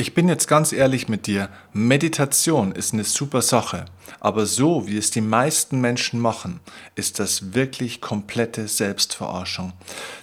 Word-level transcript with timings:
Ich 0.00 0.14
bin 0.14 0.28
jetzt 0.28 0.46
ganz 0.46 0.72
ehrlich 0.72 1.08
mit 1.08 1.26
dir, 1.26 1.48
Meditation 1.72 2.70
ist 2.70 2.92
eine 2.92 3.02
super 3.02 3.42
Sache, 3.42 3.86
aber 4.20 4.46
so 4.46 4.86
wie 4.86 4.96
es 4.96 5.10
die 5.10 5.20
meisten 5.20 5.80
Menschen 5.80 6.20
machen, 6.20 6.60
ist 6.94 7.18
das 7.18 7.52
wirklich 7.52 8.00
komplette 8.00 8.68
Selbstverarschung. 8.68 9.72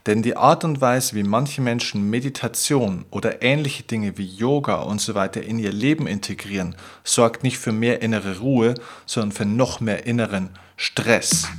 Denn 0.05 0.21
die 0.21 0.38
Art 0.38 0.63
und 0.63 0.79
Weise, 0.79 1.13
wie 1.15 1.23
manche 1.23 1.61
Menschen 1.61 2.09
Meditation 2.09 3.03
oder 3.11 3.41
ähnliche 3.41 3.83
Dinge 3.83 4.17
wie 4.17 4.25
Yoga 4.25 4.75
und 4.75 5.01
so 5.01 5.13
weiter 5.13 5.43
in 5.43 5.59
ihr 5.59 5.73
Leben 5.73 6.07
integrieren, 6.07 6.78
sorgt 7.04 7.44
nicht 7.44 7.57
für 7.57 7.73
mehr 7.73 8.02
innere 8.02 8.39
Ruhe, 8.39 8.76
sondern 9.05 9.34
für 9.34 9.46
noch 9.46 9.82
mehr 9.82 10.05
inneren 10.05 10.52
Stress. 10.78 11.50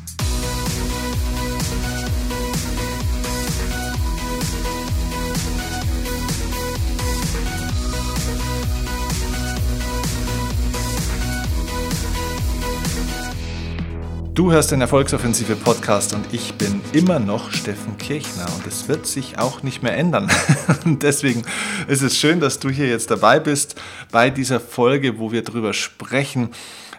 Du 14.36 14.52
hörst 14.52 14.70
den 14.70 14.82
Erfolgsoffensive 14.82 15.56
Podcast 15.56 16.12
und 16.12 16.26
ich 16.30 16.52
bin 16.56 16.82
immer 16.92 17.18
noch 17.18 17.52
Steffen 17.52 17.96
Kirchner 17.96 18.45
und 18.54 18.66
es 18.66 18.86
wird 18.86 19.06
sich 19.06 19.38
auch 19.38 19.62
nicht 19.62 19.82
mehr 19.82 19.96
ändern. 19.96 20.30
Und 20.84 21.02
deswegen 21.02 21.42
ist 21.88 22.02
es 22.02 22.18
schön, 22.18 22.38
dass 22.38 22.59
du 22.59 22.68
hier 22.68 22.86
jetzt 22.86 23.10
dabei 23.10 23.40
bist 23.40 23.80
bei 24.12 24.28
dieser 24.28 24.60
Folge, 24.60 25.18
wo 25.18 25.32
wir 25.32 25.40
darüber 25.40 25.72
sprechen, 25.72 26.50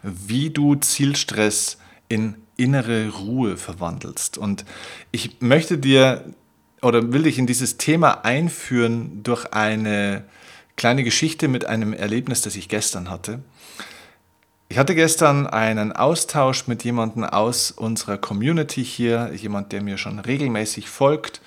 wie 0.01 0.49
du 0.49 0.73
Zielstress 0.73 1.77
in 2.09 2.37
innere 2.55 3.09
Ruhe 3.09 3.55
verwandelst. 3.55 4.39
Und 4.39 4.65
ich 5.11 5.39
möchte 5.39 5.77
dir 5.77 6.23
oder 6.81 7.13
will 7.13 7.21
dich 7.21 7.37
in 7.37 7.45
dieses 7.45 7.77
Thema 7.77 8.25
einführen 8.25 9.21
durch 9.21 9.53
eine 9.53 10.23
kleine 10.75 11.03
Geschichte 11.03 11.47
mit 11.47 11.65
einem 11.65 11.93
Erlebnis, 11.93 12.41
das 12.41 12.55
ich 12.55 12.67
gestern 12.67 13.11
hatte. 13.11 13.43
Ich 14.69 14.77
hatte 14.77 14.95
gestern 14.95 15.47
einen 15.47 15.93
Austausch 15.93 16.67
mit 16.67 16.83
jemandem 16.83 17.23
aus 17.23 17.71
unserer 17.71 18.17
Community 18.17 18.83
hier, 18.83 19.31
jemand, 19.33 19.71
der 19.71 19.81
mir 19.81 19.97
schon 19.97 20.19
regelmäßig 20.19 20.89
folgt 20.89 21.41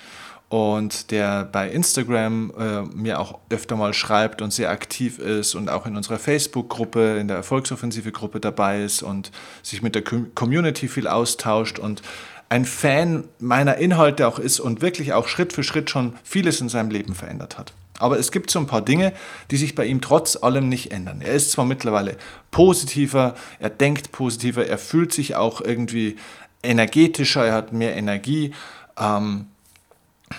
und 0.49 1.11
der 1.11 1.45
bei 1.45 1.69
Instagram 1.69 2.51
äh, 2.57 2.81
mir 2.95 3.19
auch 3.19 3.39
öfter 3.51 3.75
mal 3.75 3.93
schreibt 3.93 4.41
und 4.41 4.51
sehr 4.51 4.71
aktiv 4.71 5.19
ist 5.19 5.53
und 5.53 5.69
auch 5.69 5.85
in 5.85 5.95
unserer 5.95 6.17
Facebook-Gruppe, 6.17 7.17
in 7.19 7.27
der 7.27 7.37
Erfolgsoffensive-Gruppe 7.37 8.39
dabei 8.39 8.83
ist 8.83 9.03
und 9.03 9.31
sich 9.61 9.83
mit 9.83 9.93
der 9.93 10.01
Community 10.01 10.87
viel 10.87 11.07
austauscht. 11.07 11.77
Und 11.77 12.01
ein 12.51 12.65
Fan 12.65 13.23
meiner 13.39 13.77
Inhalte 13.77 14.27
auch 14.27 14.37
ist 14.37 14.59
und 14.59 14.81
wirklich 14.81 15.13
auch 15.13 15.29
Schritt 15.29 15.53
für 15.53 15.63
Schritt 15.63 15.89
schon 15.89 16.17
vieles 16.25 16.59
in 16.59 16.67
seinem 16.67 16.91
Leben 16.91 17.15
verändert 17.15 17.57
hat. 17.57 17.71
Aber 17.97 18.19
es 18.19 18.29
gibt 18.29 18.51
so 18.51 18.59
ein 18.59 18.67
paar 18.67 18.81
Dinge, 18.81 19.13
die 19.51 19.57
sich 19.57 19.73
bei 19.73 19.85
ihm 19.85 20.01
trotz 20.01 20.35
allem 20.35 20.67
nicht 20.67 20.91
ändern. 20.91 21.21
Er 21.21 21.33
ist 21.33 21.51
zwar 21.51 21.63
mittlerweile 21.63 22.17
positiver, 22.51 23.35
er 23.59 23.69
denkt 23.69 24.11
positiver, 24.11 24.67
er 24.67 24.77
fühlt 24.77 25.13
sich 25.13 25.35
auch 25.35 25.61
irgendwie 25.61 26.17
energetischer, 26.61 27.45
er 27.45 27.53
hat 27.53 27.71
mehr 27.71 27.95
Energie. 27.95 28.53
Ähm, 28.99 29.45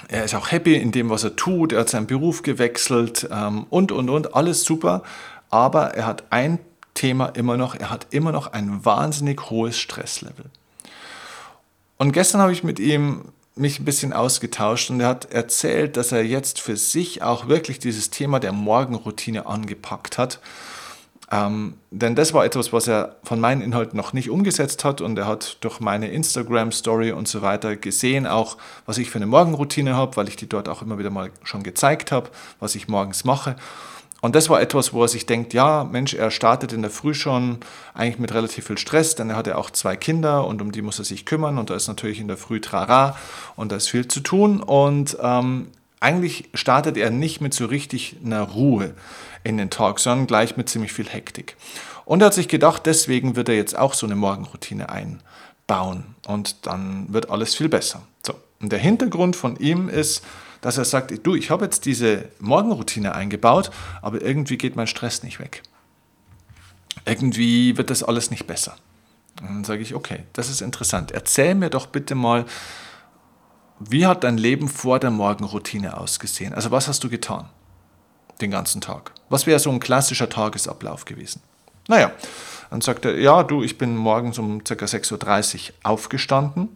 er 0.09 0.25
ist 0.25 0.35
auch 0.35 0.51
happy 0.53 0.75
in 0.75 0.93
dem, 0.93 1.09
was 1.09 1.25
er 1.25 1.35
tut, 1.35 1.73
er 1.73 1.81
hat 1.81 1.89
seinen 1.89 2.07
Beruf 2.07 2.43
gewechselt 2.43 3.27
ähm, 3.33 3.65
und, 3.71 3.91
und, 3.91 4.11
und, 4.11 4.35
alles 4.35 4.65
super. 4.65 5.03
Aber 5.49 5.95
er 5.95 6.05
hat 6.05 6.25
ein 6.29 6.59
Thema 6.93 7.29
immer 7.29 7.57
noch, 7.57 7.75
er 7.75 7.89
hat 7.89 8.09
immer 8.11 8.33
noch 8.33 8.53
ein 8.53 8.85
wahnsinnig 8.85 9.49
hohes 9.49 9.79
Stresslevel. 9.79 10.51
Und 12.03 12.11
gestern 12.11 12.41
habe 12.41 12.51
ich 12.51 12.65
mit 12.65 12.81
ihm 12.81 13.27
mich 13.55 13.79
ein 13.79 13.85
bisschen 13.85 14.13
ausgetauscht 14.13 14.91
und 14.91 14.99
er 14.99 15.07
hat 15.07 15.33
erzählt, 15.33 15.97
dass 15.97 16.11
er 16.11 16.25
jetzt 16.25 16.61
für 16.61 16.77
sich 16.77 17.23
auch 17.23 17.47
wirklich 17.47 17.79
dieses 17.79 18.11
Thema 18.11 18.41
der 18.41 18.51
Morgenroutine 18.51 19.47
angepackt 19.47 20.19
hat. 20.19 20.41
Ähm, 21.31 21.75
denn 21.93 22.17
das 22.17 22.35
war 22.35 22.45
etwas, 22.45 22.73
was 22.73 22.89
er 22.89 23.15
von 23.23 23.39
meinen 23.39 23.61
Inhalten 23.61 23.97
noch 23.97 24.15
nicht 24.15 24.31
umgesetzt 24.31 24.83
hat 24.83 25.01
und 25.01 25.17
er 25.17 25.29
hat 25.29 25.59
durch 25.61 25.79
meine 25.79 26.09
Instagram-Story 26.09 27.13
und 27.13 27.29
so 27.29 27.41
weiter 27.41 27.77
gesehen, 27.77 28.27
auch 28.27 28.57
was 28.85 28.99
ich 28.99 29.09
für 29.09 29.19
eine 29.19 29.27
Morgenroutine 29.27 29.95
habe, 29.95 30.17
weil 30.17 30.27
ich 30.27 30.35
die 30.35 30.49
dort 30.49 30.69
auch 30.69 30.83
immer 30.83 30.99
wieder 30.99 31.11
mal 31.11 31.31
schon 31.45 31.63
gezeigt 31.63 32.11
habe, 32.11 32.31
was 32.59 32.75
ich 32.75 32.89
morgens 32.89 33.23
mache. 33.23 33.55
Und 34.23 34.37
das 34.37 34.49
war 34.49 34.63
etwas, 34.63 34.93
wo 34.93 35.03
er 35.03 35.09
sich 35.09 35.27
denkt, 35.27 35.53
ja, 35.53 35.83
Mensch, 35.83 36.15
er 36.15 36.31
startet 36.31 36.73
in 36.73 36.81
der 36.83 36.93
Früh 36.93 37.13
schon 37.13 37.59
eigentlich 37.93 38.21
mit 38.21 38.33
relativ 38.33 38.69
viel 38.69 38.79
Stress, 38.79 39.17
denn 39.17 39.31
er 39.31 39.37
hat 39.37 39.49
ja 39.49 39.57
auch 39.57 39.69
zwei 39.69 39.97
Kinder 39.97 40.47
und 40.47 40.63
um 40.63 40.71
die 40.71 40.81
muss 40.81 41.01
er 41.01 41.05
sich 41.05 41.27
kümmern 41.27 41.59
und 41.59 41.71
da 41.71 41.75
ist 41.75 41.89
natürlich 41.89 42.21
in 42.21 42.29
der 42.29 42.37
Früh 42.37 42.61
Trara 42.61 43.17
und 43.57 43.73
da 43.73 43.77
ist 43.77 43.89
viel 43.89 44.07
zu 44.07 44.21
tun 44.21 44.63
und 44.63 45.17
ähm, 45.21 45.67
eigentlich 45.99 46.49
startet 46.55 46.97
er 46.97 47.11
nicht 47.11 47.41
mit 47.41 47.53
so 47.53 47.67
richtig 47.67 48.17
einer 48.25 48.43
Ruhe 48.43 48.95
in 49.43 49.57
den 49.57 49.71
Tag, 49.71 49.99
sondern 49.99 50.29
gleich 50.29 50.57
mit 50.57 50.69
ziemlich 50.69 50.93
viel 50.93 51.09
Hektik. 51.09 51.57
Und 52.05 52.23
er 52.23 52.27
hat 52.27 52.35
sich 52.35 52.47
gedacht, 52.47 52.87
deswegen 52.87 53.35
wird 53.35 53.49
er 53.49 53.57
jetzt 53.57 53.77
auch 53.77 53.93
so 53.93 54.07
eine 54.07 54.15
Morgenroutine 54.15 54.89
einbauen 54.89 56.15
und 56.29 56.65
dann 56.67 57.13
wird 57.13 57.29
alles 57.29 57.57
viel 57.57 57.69
besser. 57.69 58.03
So. 58.25 58.35
Und 58.61 58.71
der 58.71 58.79
Hintergrund 58.79 59.35
von 59.35 59.57
ihm 59.57 59.89
ist, 59.89 60.23
dass 60.63 60.79
er 60.79 60.87
sagt, 60.87 61.13
du, 61.27 61.35
ich 61.35 61.51
habe 61.51 61.67
jetzt 61.67 61.85
diese 61.85 62.31
Morgenroutine 62.39 63.15
eingebaut, 63.15 63.71
aber 64.01 64.23
irgendwie 64.23 64.57
geht 64.57 64.77
mein 64.77 64.87
Stress 64.87 65.23
nicht 65.23 65.39
weg. 65.39 65.63
Irgendwie 67.05 67.77
wird 67.77 67.91
das 67.91 68.03
alles 68.03 68.31
nicht 68.31 68.47
besser. 68.47 68.77
Und 69.41 69.49
dann 69.49 69.65
sage 69.65 69.83
ich, 69.83 69.95
okay, 69.95 70.21
das 70.33 70.49
ist 70.49 70.63
interessant. 70.63 71.11
Erzähl 71.11 71.55
mir 71.55 71.69
doch 71.69 71.87
bitte 71.87 72.15
mal, 72.15 72.47
wie 73.81 74.07
hat 74.07 74.23
dein 74.23 74.39
Leben 74.39 74.69
vor 74.69 75.01
der 75.01 75.11
Morgenroutine 75.11 75.97
ausgesehen? 75.99 76.55
Also 76.55 76.71
was 76.71 76.87
hast 76.87 77.03
du 77.03 77.11
getan 77.11 77.49
den 78.41 78.53
ganzen 78.53 78.81
Tag? 78.81 79.13
Was 79.29 79.47
wäre 79.47 79.59
so 79.59 79.71
ein 79.71 79.81
klassischer 79.81 80.29
Tagesablauf 80.29 81.05
gewesen? 81.05 81.43
Naja, 81.89 82.13
dann 82.71 82.81
sagt 82.81 83.05
er, 83.05 83.19
ja, 83.19 83.43
du, 83.43 83.65
ich 83.65 83.79
bin 83.79 83.97
morgens 83.97 84.39
um 84.39 84.63
ca. 84.63 84.75
6.30 84.75 85.71
Uhr 85.71 85.75
aufgestanden 85.83 86.69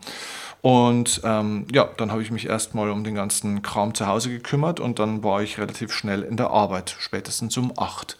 und 0.66 1.20
ähm, 1.22 1.64
ja, 1.72 1.88
dann 1.96 2.10
habe 2.10 2.22
ich 2.22 2.32
mich 2.32 2.48
erstmal 2.48 2.90
um 2.90 3.04
den 3.04 3.14
ganzen 3.14 3.62
Kram 3.62 3.94
zu 3.94 4.08
Hause 4.08 4.30
gekümmert 4.30 4.80
und 4.80 4.98
dann 4.98 5.22
war 5.22 5.40
ich 5.40 5.58
relativ 5.58 5.92
schnell 5.92 6.24
in 6.24 6.36
der 6.36 6.50
Arbeit, 6.50 6.96
spätestens 6.98 7.56
um 7.56 7.72
8. 7.76 8.18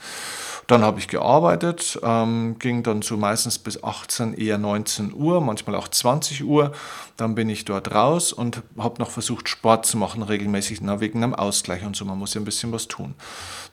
Dann 0.69 0.83
habe 0.83 1.01
ich 1.01 1.09
gearbeitet, 1.09 1.99
ähm, 2.05 2.57
ging 2.61 2.85
dann 2.85 3.03
so 3.03 3.17
meistens 3.17 3.59
bis 3.59 3.83
18, 3.83 4.35
eher 4.35 4.59
19 4.59 5.13
Uhr, 5.13 5.41
manchmal 5.41 5.75
auch 5.75 5.89
20 5.89 6.45
Uhr. 6.45 6.71
Dann 7.17 7.35
bin 7.35 7.49
ich 7.49 7.65
dort 7.65 7.93
raus 7.93 8.33
und 8.33 8.63
habe 8.79 9.01
noch 9.01 9.11
versucht, 9.11 9.49
Sport 9.49 9.85
zu 9.85 9.97
machen, 9.97 10.23
regelmäßig, 10.23 10.81
na, 10.83 11.01
wegen 11.01 11.25
einem 11.25 11.35
Ausgleich 11.35 11.85
und 11.85 11.97
so. 11.97 12.05
Man 12.05 12.19
muss 12.19 12.35
ja 12.35 12.41
ein 12.41 12.45
bisschen 12.45 12.71
was 12.71 12.87
tun. 12.87 13.15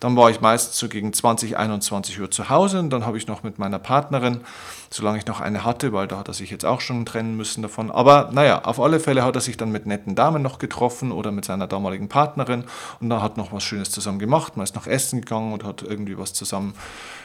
Dann 0.04 0.18
war 0.18 0.30
ich 0.30 0.42
meistens 0.42 0.78
so 0.78 0.90
gegen 0.90 1.14
20, 1.14 1.56
21 1.56 2.20
Uhr 2.20 2.30
zu 2.30 2.50
Hause 2.50 2.80
und 2.80 2.90
dann 2.90 3.06
habe 3.06 3.18
ich 3.18 3.28
noch 3.28 3.42
mit 3.42 3.58
meiner 3.58 3.80
Partnerin, 3.80 4.42
solange 4.90 5.18
ich 5.18 5.28
noch 5.28 5.40
eine 5.40 5.64
hatte, 5.64 5.94
weil 5.94 6.10
da 6.10 6.20
hat 6.20 6.28
er 6.28 6.34
sich 6.34 6.52
jetzt 6.52 6.66
auch 6.66 6.82
schon 6.82 7.06
trennen 7.06 7.38
müssen 7.38 7.62
davon. 7.62 7.90
Aber 7.90 8.30
naja, 8.34 8.66
auf 8.66 8.82
alle 8.82 9.00
Fälle 9.00 9.24
hat 9.24 9.36
er 9.36 9.40
sich 9.40 9.56
dann 9.56 9.72
mit 9.72 9.86
netten 9.86 10.14
Damen 10.14 10.42
noch 10.42 10.60
getroffen 10.60 11.14
oder 11.14 11.32
mit 11.32 11.46
seiner 11.46 11.68
damaligen 11.68 12.10
Partnerin 12.10 12.66
und 13.00 13.10
da 13.10 13.22
hat 13.22 13.38
noch 13.38 13.54
was 13.54 13.64
Schönes 13.64 13.92
zusammen 13.92 14.20
gemacht. 14.20 14.58
Man 14.58 14.66
ist 14.66 14.76
noch 14.76 14.88
essen 14.88 15.22
gegangen 15.22 15.54
und 15.54 15.64
hat 15.64 15.84
irgendwie 15.84 16.18
was 16.18 16.34
zusammen 16.34 16.74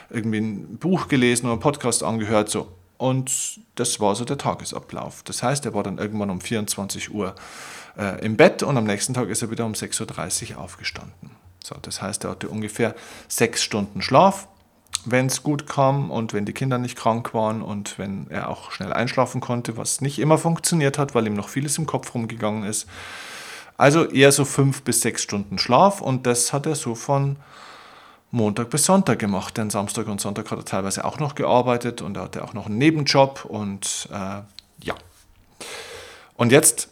irgendwie 0.09 0.39
ein 0.39 0.77
Buch 0.77 1.09
gelesen 1.09 1.47
oder 1.47 1.55
einen 1.55 1.61
Podcast 1.61 2.01
angehört. 2.01 2.47
So. 2.47 2.69
Und 2.97 3.59
das 3.75 3.99
war 3.99 4.15
so 4.15 4.23
der 4.23 4.37
Tagesablauf. 4.37 5.23
Das 5.23 5.43
heißt, 5.43 5.65
er 5.65 5.73
war 5.73 5.83
dann 5.83 5.97
irgendwann 5.97 6.29
um 6.29 6.39
24 6.39 7.13
Uhr 7.13 7.35
äh, 7.97 8.23
im 8.23 8.37
Bett 8.37 8.63
und 8.63 8.77
am 8.77 8.85
nächsten 8.85 9.13
Tag 9.13 9.27
ist 9.27 9.41
er 9.41 9.51
wieder 9.51 9.65
um 9.65 9.73
6.30 9.73 10.51
Uhr 10.55 10.61
aufgestanden. 10.61 11.31
So, 11.63 11.75
das 11.81 12.01
heißt, 12.01 12.23
er 12.23 12.31
hatte 12.31 12.49
ungefähr 12.49 12.95
sechs 13.27 13.63
Stunden 13.63 14.01
Schlaf, 14.01 14.47
wenn 15.05 15.27
es 15.27 15.43
gut 15.43 15.67
kam 15.67 16.11
und 16.11 16.33
wenn 16.33 16.45
die 16.45 16.53
Kinder 16.53 16.77
nicht 16.77 16.97
krank 16.97 17.33
waren 17.33 17.61
und 17.61 17.97
wenn 17.97 18.27
er 18.29 18.49
auch 18.49 18.71
schnell 18.71 18.93
einschlafen 18.93 19.41
konnte, 19.41 19.77
was 19.77 20.01
nicht 20.01 20.19
immer 20.19 20.37
funktioniert 20.37 20.97
hat, 20.97 21.15
weil 21.15 21.27
ihm 21.27 21.35
noch 21.35 21.49
vieles 21.49 21.77
im 21.77 21.85
Kopf 21.85 22.13
rumgegangen 22.13 22.63
ist. 22.63 22.87
Also 23.77 24.05
eher 24.05 24.31
so 24.31 24.43
fünf 24.43 24.83
bis 24.83 25.01
sechs 25.01 25.23
Stunden 25.23 25.57
Schlaf 25.57 26.01
und 26.01 26.25
das 26.25 26.51
hat 26.51 26.65
er 26.65 26.75
so 26.75 26.95
von 26.95 27.37
Montag 28.31 28.69
bis 28.69 28.85
Sonntag 28.85 29.19
gemacht, 29.19 29.57
denn 29.57 29.69
Samstag 29.69 30.07
und 30.07 30.21
Sonntag 30.21 30.51
hat 30.51 30.59
er 30.59 30.65
teilweise 30.65 31.05
auch 31.05 31.17
noch 31.19 31.33
gearbeitet 31.33 32.01
und 32.01 32.17
er 32.17 32.23
hatte 32.23 32.43
auch 32.43 32.53
noch 32.53 32.67
einen 32.67 32.77
Nebenjob 32.77 33.45
und 33.45 34.07
äh, 34.11 34.41
ja. 34.83 34.95
Und 36.35 36.51
jetzt 36.51 36.89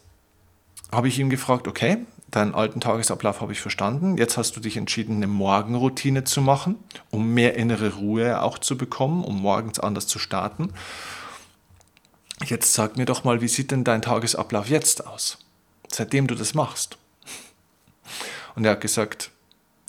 habe 0.92 1.08
ich 1.08 1.20
ihn 1.20 1.30
gefragt, 1.30 1.68
okay, 1.68 2.00
deinen 2.38 2.54
alten 2.54 2.80
Tagesablauf 2.80 3.42
habe 3.42 3.52
ich 3.52 3.60
verstanden, 3.60 4.18
jetzt 4.18 4.38
hast 4.38 4.56
du 4.56 4.60
dich 4.60 4.78
entschieden, 4.78 5.18
eine 5.18 5.28
Morgenroutine 5.28 6.24
zu 6.24 6.42
machen, 6.42 6.78
um 7.10 7.34
mehr 7.34 7.56
innere 7.56 7.96
Ruhe 7.96 8.42
auch 8.42 8.60
zu 8.60 8.78
bekommen, 8.78 9.24
um 9.24 9.42
morgens 9.42 9.80
anders 9.80 10.08
zu 10.08 10.20
starten. 10.20 10.72
Jetzt 12.46 12.74
sag 12.74 12.96
mir 12.96 13.06
doch 13.06 13.24
mal, 13.24 13.42
wie 13.42 13.48
sieht 13.48 13.72
denn 13.72 13.84
dein 13.84 14.04
Tagesablauf 14.04 14.70
jetzt 14.70 15.08
aus, 15.08 15.40
seitdem 15.92 16.28
du 16.28 16.36
das 16.36 16.54
machst? 16.54 16.98
Und 18.56 18.66
er 18.66 18.72
hat 18.74 18.82
gesagt, 18.82 19.32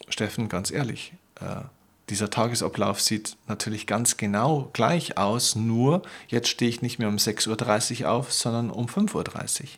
Steffen, 0.09 0.49
ganz 0.49 0.71
ehrlich, 0.71 1.13
äh, 1.41 1.61
dieser 2.09 2.31
Tagesablauf 2.31 3.03
sieht 3.03 3.37
natürlich 3.47 3.87
ganz 3.87 4.17
genau 4.17 4.71
gleich 4.73 5.19
aus, 5.19 5.55
nur 5.55 6.01
jetzt 6.29 6.49
stehe 6.49 6.71
ich 6.71 6.81
nicht 6.81 6.99
mehr 6.99 7.09
um 7.09 7.17
6.30 7.17 8.03
Uhr 8.05 8.11
auf, 8.11 8.33
sondern 8.33 8.71
um 8.71 8.87
5.30 8.87 9.63
Uhr. 9.63 9.69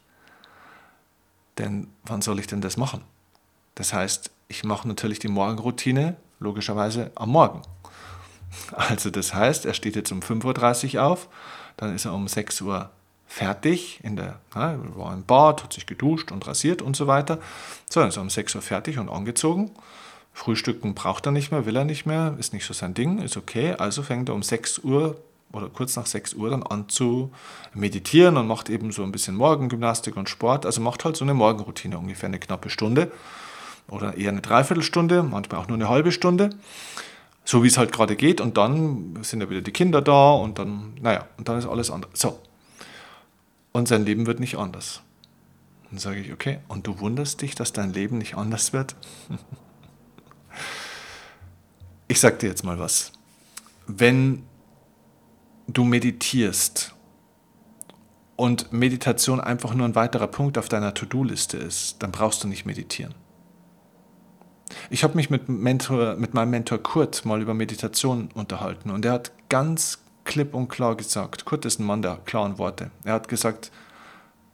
Denn 1.60 1.88
wann 2.04 2.22
soll 2.22 2.40
ich 2.40 2.46
denn 2.46 2.62
das 2.62 2.76
machen? 2.76 3.02
Das 3.74 3.92
heißt, 3.92 4.30
ich 4.48 4.64
mache 4.64 4.88
natürlich 4.88 5.18
die 5.18 5.28
Morgenroutine 5.28 6.16
logischerweise 6.40 7.12
am 7.14 7.30
Morgen. 7.30 7.62
Also 8.74 9.10
das 9.10 9.32
heißt, 9.32 9.64
er 9.64 9.74
steht 9.74 9.94
jetzt 9.94 10.10
um 10.10 10.18
5.30 10.18 10.96
Uhr 10.96 11.04
auf, 11.04 11.28
dann 11.76 11.94
ist 11.94 12.04
er 12.04 12.14
um 12.14 12.26
6 12.26 12.62
Uhr 12.62 12.90
fertig, 13.24 14.00
in 14.02 14.16
der, 14.16 14.40
na, 14.56 14.76
war 14.96 15.12
im 15.14 15.22
Bad, 15.22 15.62
hat 15.62 15.72
sich 15.72 15.86
geduscht 15.86 16.32
und 16.32 16.48
rasiert 16.48 16.82
und 16.82 16.96
so 16.96 17.06
weiter. 17.06 17.38
So, 17.88 18.00
dann 18.00 18.08
ist 18.08 18.16
er 18.16 18.22
um 18.22 18.30
6 18.30 18.56
Uhr 18.56 18.62
fertig 18.62 18.98
und 18.98 19.08
angezogen. 19.08 19.70
Frühstücken 20.32 20.94
braucht 20.94 21.26
er 21.26 21.32
nicht 21.32 21.52
mehr, 21.52 21.64
will 21.64 21.76
er 21.76 21.84
nicht 21.84 22.06
mehr, 22.06 22.34
ist 22.40 22.52
nicht 22.52 22.66
so 22.66 22.74
sein 22.74 22.92
Ding, 22.92 23.22
ist 23.22 23.36
okay. 23.36 23.74
Also 23.74 24.02
fängt 24.02 24.28
er 24.28 24.34
um 24.34 24.42
6 24.42 24.80
Uhr 24.80 25.16
oder 25.52 25.69
kurz 25.69 25.97
nach 25.97 26.06
6 26.06 26.35
Uhr 26.35 26.50
dann 26.50 26.62
an 26.62 26.88
zu 26.88 27.32
meditieren 27.75 28.37
und 28.37 28.47
macht 28.47 28.70
eben 28.70 28.93
so 28.93 29.02
ein 29.02 29.12
bisschen 29.12 29.35
Morgengymnastik 29.37 30.17
und 30.17 30.29
Sport. 30.29 30.67
Also 30.67 30.81
macht 30.81 31.05
halt 31.05 31.17
so 31.17 31.25
eine 31.25 31.35
Morgenroutine, 31.35 31.99
ungefähr 31.99 32.29
eine 32.29 32.38
knappe 32.38 32.70
Stunde 32.70 33.11
oder 33.88 34.17
eher 34.17 34.31
eine 34.31 34.41
Dreiviertelstunde, 34.41 35.23
manchmal 35.23 35.61
auch 35.61 35.69
nur 35.69 35.76
eine 35.76 35.88
halbe 35.88 36.12
Stunde. 36.12 36.50
So 37.44 37.64
wie 37.64 37.69
es 37.69 37.79
halt 37.79 37.91
gerade 37.91 38.17
geht 38.17 38.41
und 38.41 38.56
dann 38.56 39.19
sind 39.23 39.41
ja 39.41 39.50
wieder 39.50 39.62
die 39.62 39.73
Kinder 39.73 40.02
da 40.02 40.32
und 40.32 40.58
dann, 40.58 40.94
naja, 41.00 41.26
und 41.37 41.49
dann 41.49 41.58
ist 41.58 41.67
alles 41.67 41.91
anders. 41.91 42.11
So. 42.14 42.38
Und 43.73 43.88
sein 43.88 44.05
Leben 44.05 44.26
wird 44.26 44.41
nicht 44.41 44.56
anders. 44.56 45.00
Dann 45.91 45.99
sage 45.99 46.20
ich, 46.20 46.32
okay, 46.32 46.61
und 46.69 46.87
du 46.87 47.00
wunderst 47.00 47.43
dich, 47.43 47.55
dass 47.55 47.73
dein 47.73 47.93
Leben 47.93 48.19
nicht 48.19 48.37
anders 48.37 48.73
wird? 48.73 48.94
ich 52.08 52.20
sage 52.20 52.37
dir 52.37 52.49
jetzt 52.49 52.64
mal 52.64 52.79
was. 52.79 53.12
Wenn 53.87 54.44
du 55.72 55.84
meditierst 55.84 56.94
und 58.37 58.72
Meditation 58.72 59.40
einfach 59.40 59.75
nur 59.75 59.87
ein 59.87 59.94
weiterer 59.94 60.26
Punkt 60.26 60.56
auf 60.58 60.69
deiner 60.69 60.94
To-Do-Liste 60.94 61.56
ist, 61.58 62.02
dann 62.02 62.11
brauchst 62.11 62.43
du 62.43 62.49
nicht 62.49 62.64
meditieren. 62.64 63.14
Ich 64.88 65.05
habe 65.05 65.17
mich 65.17 65.31
mit, 65.31 65.49
Mentor, 65.49 66.17
mit 66.17 66.32
meinem 66.32 66.50
Mentor 66.50 66.78
Kurt 66.78 67.25
mal 67.25 67.43
über 67.43 67.55
Meditation 67.55 68.31
unterhalten 68.34 68.90
und 68.90 69.05
er 69.05 69.12
hat 69.12 69.32
ganz 69.49 69.99
klipp 70.25 70.55
und 70.55 70.69
klar 70.69 70.96
gesagt, 70.96 71.44
Kurt 71.44 71.64
ist 71.64 71.81
ein 71.81 71.84
Mann 71.84 72.02
der 72.02 72.17
klaren 72.25 72.58
Worte, 72.58 72.90
er 73.05 73.14
hat 73.14 73.28
gesagt, 73.28 73.72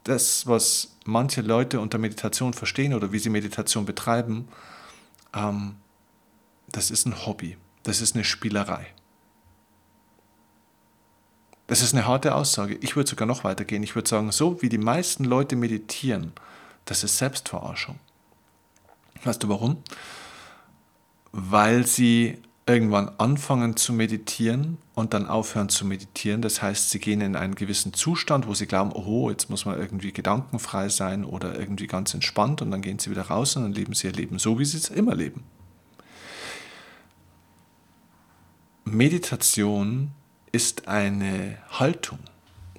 das, 0.05 0.47
was 0.47 0.97
manche 1.05 1.43
Leute 1.43 1.81
unter 1.81 1.99
Meditation 1.99 2.55
verstehen 2.55 2.95
oder 2.95 3.13
wie 3.13 3.19
sie 3.19 3.29
Meditation 3.29 3.85
betreiben, 3.85 4.49
ähm, 5.35 5.77
das 6.69 6.91
ist 6.91 7.07
ein 7.07 7.27
Hobby, 7.27 7.57
das 7.83 8.01
ist 8.01 8.15
eine 8.15 8.25
Spielerei. 8.25 8.87
Das 11.67 11.83
ist 11.83 11.95
eine 11.95 12.07
harte 12.07 12.35
Aussage. 12.35 12.79
Ich 12.81 12.95
würde 12.97 13.11
sogar 13.11 13.27
noch 13.27 13.45
weitergehen. 13.45 13.83
Ich 13.83 13.95
würde 13.95 14.09
sagen, 14.09 14.31
so 14.31 14.63
wie 14.63 14.69
die 14.69 14.79
meisten 14.79 15.25
Leute 15.25 15.57
meditieren, 15.57 16.33
das 16.85 17.03
ist 17.03 17.19
Selbstverarschung. 17.19 17.99
Weißt 19.25 19.43
du 19.43 19.49
warum? 19.49 19.83
Weil 21.33 21.87
sie 21.87 22.39
irgendwann 22.69 23.11
anfangen 23.19 23.77
zu 23.77 23.93
meditieren 23.93 24.79
und 24.95 25.15
dann 25.15 25.27
aufhören 25.27 25.69
zu 25.69 25.85
meditieren. 25.85 26.43
Das 26.43 26.63
heißt, 26.63 26.91
sie 26.91 26.99
gehen 26.99 27.21
in 27.21 27.37
einen 27.37 27.55
gewissen 27.55 27.93
Zustand, 27.93 28.49
wo 28.49 28.55
sie 28.55 28.67
glauben, 28.67 28.93
oh, 28.93 29.31
jetzt 29.31 29.51
muss 29.51 29.65
man 29.65 29.79
irgendwie 29.79 30.13
gedankenfrei 30.13 30.89
sein 30.89 31.25
oder 31.25 31.59
irgendwie 31.59 31.87
ganz 31.87 32.13
entspannt 32.13 32.63
und 32.63 32.73
dann 32.73 32.83
gehen 32.83 32.99
sie 32.99 33.11
wieder 33.11 33.23
raus 33.23 33.55
und 33.57 33.63
dann 33.63 33.73
leben 33.73 33.95
sie 33.95 34.09
ihr 34.09 34.13
Leben 34.13 34.39
so, 34.39 34.59
wie 34.59 34.65
sie 34.65 34.79
es 34.79 34.89
immer 34.89 35.15
leben. 35.15 35.45
Meditation 38.85 40.13
ist 40.57 40.89
eine 40.89 41.59
Haltung, 41.69 42.19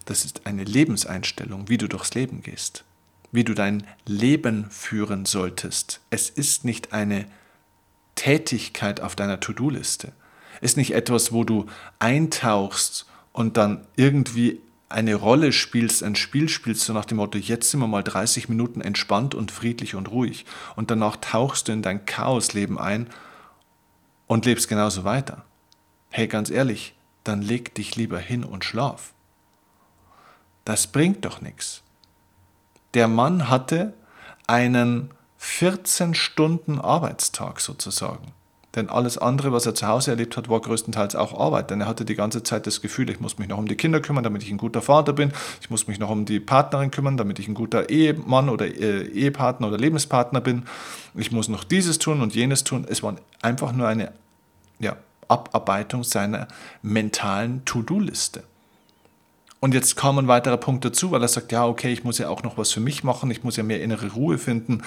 das 0.05 0.25
ist 0.25 0.47
eine 0.47 0.63
Lebenseinstellung, 0.63 1.69
wie 1.69 1.77
du 1.77 1.87
durchs 1.87 2.15
Leben 2.15 2.41
gehst, 2.41 2.83
wie 3.31 3.43
du 3.43 3.53
dein 3.53 3.85
Leben 4.07 4.65
führen 4.71 5.25
solltest. 5.25 6.01
Es 6.09 6.31
ist 6.31 6.65
nicht 6.65 6.91
eine 6.91 7.27
Tätigkeit 8.15 8.99
auf 8.99 9.15
deiner 9.15 9.39
To-Do-Liste. 9.39 10.11
Es 10.59 10.71
ist 10.71 10.77
nicht 10.77 10.95
etwas, 10.95 11.31
wo 11.31 11.43
du 11.43 11.67
eintauchst 11.99 13.05
und 13.31 13.57
dann 13.57 13.85
irgendwie 13.95 14.59
eine 14.89 15.13
Rolle 15.13 15.51
spielst, 15.51 16.01
ein 16.01 16.15
Spiel 16.15 16.49
spielst, 16.49 16.81
so 16.81 16.93
nach 16.93 17.05
dem 17.05 17.17
Motto, 17.17 17.37
jetzt 17.37 17.69
sind 17.69 17.79
wir 17.79 17.87
mal 17.87 18.03
30 18.03 18.49
Minuten 18.49 18.81
entspannt 18.81 19.35
und 19.35 19.51
friedlich 19.51 19.93
und 19.93 20.09
ruhig. 20.09 20.47
Und 20.75 20.89
danach 20.89 21.17
tauchst 21.17 21.67
du 21.67 21.73
in 21.73 21.83
dein 21.83 22.05
Chaosleben 22.07 22.79
ein 22.79 23.07
und 24.25 24.47
lebst 24.47 24.67
genauso 24.67 25.03
weiter. 25.03 25.45
Hey, 26.09 26.27
ganz 26.27 26.49
ehrlich, 26.49 26.95
dann 27.27 27.41
leg 27.41 27.73
dich 27.75 27.95
lieber 27.95 28.19
hin 28.19 28.43
und 28.43 28.65
schlaf. 28.65 29.13
Das 30.65 30.87
bringt 30.87 31.25
doch 31.25 31.41
nichts. 31.41 31.81
Der 32.93 33.07
Mann 33.07 33.49
hatte 33.49 33.93
einen 34.47 35.11
14 35.37 36.13
Stunden 36.13 36.79
Arbeitstag 36.79 37.59
sozusagen. 37.59 38.33
Denn 38.75 38.89
alles 38.89 39.17
andere, 39.17 39.51
was 39.51 39.65
er 39.65 39.73
zu 39.73 39.87
Hause 39.87 40.11
erlebt 40.11 40.37
hat, 40.37 40.49
war 40.49 40.59
größtenteils 40.59 41.15
auch 41.15 41.39
Arbeit. 41.39 41.71
Denn 41.71 41.81
er 41.81 41.87
hatte 41.87 42.05
die 42.05 42.15
ganze 42.15 42.43
Zeit 42.43 42.67
das 42.67 42.81
Gefühl, 42.81 43.09
ich 43.09 43.19
muss 43.19 43.39
mich 43.39 43.47
noch 43.47 43.57
um 43.57 43.67
die 43.67 43.75
Kinder 43.75 44.01
kümmern, 44.01 44.23
damit 44.23 44.43
ich 44.43 44.51
ein 44.51 44.57
guter 44.57 44.81
Vater 44.81 45.13
bin. 45.13 45.31
Ich 45.61 45.69
muss 45.69 45.87
mich 45.87 45.99
noch 45.99 46.09
um 46.09 46.25
die 46.25 46.39
Partnerin 46.39 46.91
kümmern, 46.91 47.17
damit 47.17 47.39
ich 47.39 47.47
ein 47.47 47.55
guter 47.55 47.89
Ehemann 47.89 48.49
oder 48.49 48.67
äh, 48.67 49.07
Ehepartner 49.07 49.69
oder 49.69 49.77
Lebenspartner 49.77 50.41
bin. 50.41 50.65
Ich 51.15 51.31
muss 51.31 51.47
noch 51.47 51.63
dieses 51.63 51.97
tun 51.97 52.21
und 52.21 52.35
jenes 52.35 52.63
tun. 52.63 52.85
Es 52.87 53.01
war 53.01 53.15
einfach 53.41 53.71
nur 53.71 53.87
eine 53.87 54.11
ja, 54.79 54.95
Abarbeitung 55.27 56.03
seiner 56.03 56.47
mentalen 56.81 57.63
To-Do-Liste. 57.65 58.43
Und 59.59 59.73
jetzt 59.73 59.95
kam 59.95 60.19
ein 60.19 60.27
weiterer 60.27 60.57
Punkt 60.57 60.85
dazu, 60.85 61.11
weil 61.11 61.21
er 61.21 61.27
sagt, 61.27 61.51
ja, 61.51 61.65
okay, 61.65 61.91
ich 61.91 62.03
muss 62.03 62.19
ja 62.19 62.29
auch 62.29 62.43
noch 62.43 62.57
was 62.57 62.71
für 62.71 62.79
mich 62.79 63.03
machen, 63.03 63.31
ich 63.31 63.43
muss 63.43 63.57
ja 63.57 63.63
mehr 63.63 63.81
innere 63.81 64.11
Ruhe 64.11 64.37
finden. 64.37 64.83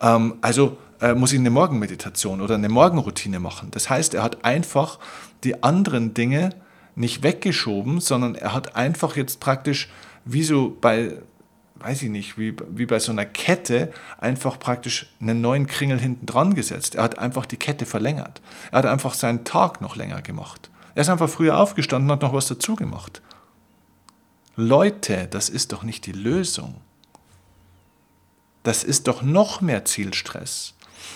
Ähm, 0.00 0.34
also 0.42 0.76
äh, 1.00 1.14
muss 1.14 1.32
ich 1.32 1.38
eine 1.38 1.50
Morgenmeditation 1.50 2.42
oder 2.42 2.56
eine 2.56 2.68
Morgenroutine 2.68 3.40
machen. 3.40 3.68
Das 3.70 3.88
heißt, 3.88 4.14
er 4.14 4.22
hat 4.22 4.44
einfach 4.44 4.98
die 5.42 5.62
anderen 5.62 6.12
Dinge 6.12 6.50
nicht 6.94 7.22
weggeschoben, 7.22 8.00
sondern 8.00 8.34
er 8.34 8.52
hat 8.52 8.76
einfach 8.76 9.16
jetzt 9.16 9.40
praktisch, 9.40 9.88
wie 10.26 10.42
so 10.42 10.76
bei 10.80 11.16
weiß 11.80 12.02
ich 12.02 12.10
nicht, 12.10 12.38
wie, 12.38 12.54
wie 12.68 12.86
bei 12.86 12.98
so 12.98 13.10
einer 13.10 13.24
Kette 13.24 13.92
einfach 14.18 14.58
praktisch 14.58 15.12
einen 15.20 15.40
neuen 15.40 15.66
Kringel 15.66 15.98
hinten 15.98 16.26
dran 16.26 16.54
gesetzt. 16.54 16.94
Er 16.94 17.02
hat 17.02 17.18
einfach 17.18 17.46
die 17.46 17.56
Kette 17.56 17.86
verlängert. 17.86 18.40
Er 18.70 18.78
hat 18.78 18.86
einfach 18.86 19.14
seinen 19.14 19.44
Tag 19.44 19.80
noch 19.80 19.96
länger 19.96 20.22
gemacht. 20.22 20.70
Er 20.94 21.02
ist 21.02 21.08
einfach 21.08 21.30
früher 21.30 21.58
aufgestanden 21.58 22.10
und 22.10 22.14
hat 22.14 22.22
noch 22.22 22.34
was 22.34 22.48
dazu 22.48 22.76
gemacht. 22.76 23.22
Leute, 24.56 25.26
das 25.28 25.48
ist 25.48 25.72
doch 25.72 25.82
nicht 25.82 26.06
die 26.06 26.12
Lösung. 26.12 26.74
Das 28.62 28.84
ist 28.84 29.08
doch 29.08 29.22
noch 29.22 29.62
mehr 29.62 29.86
Zielstress. 29.86 30.74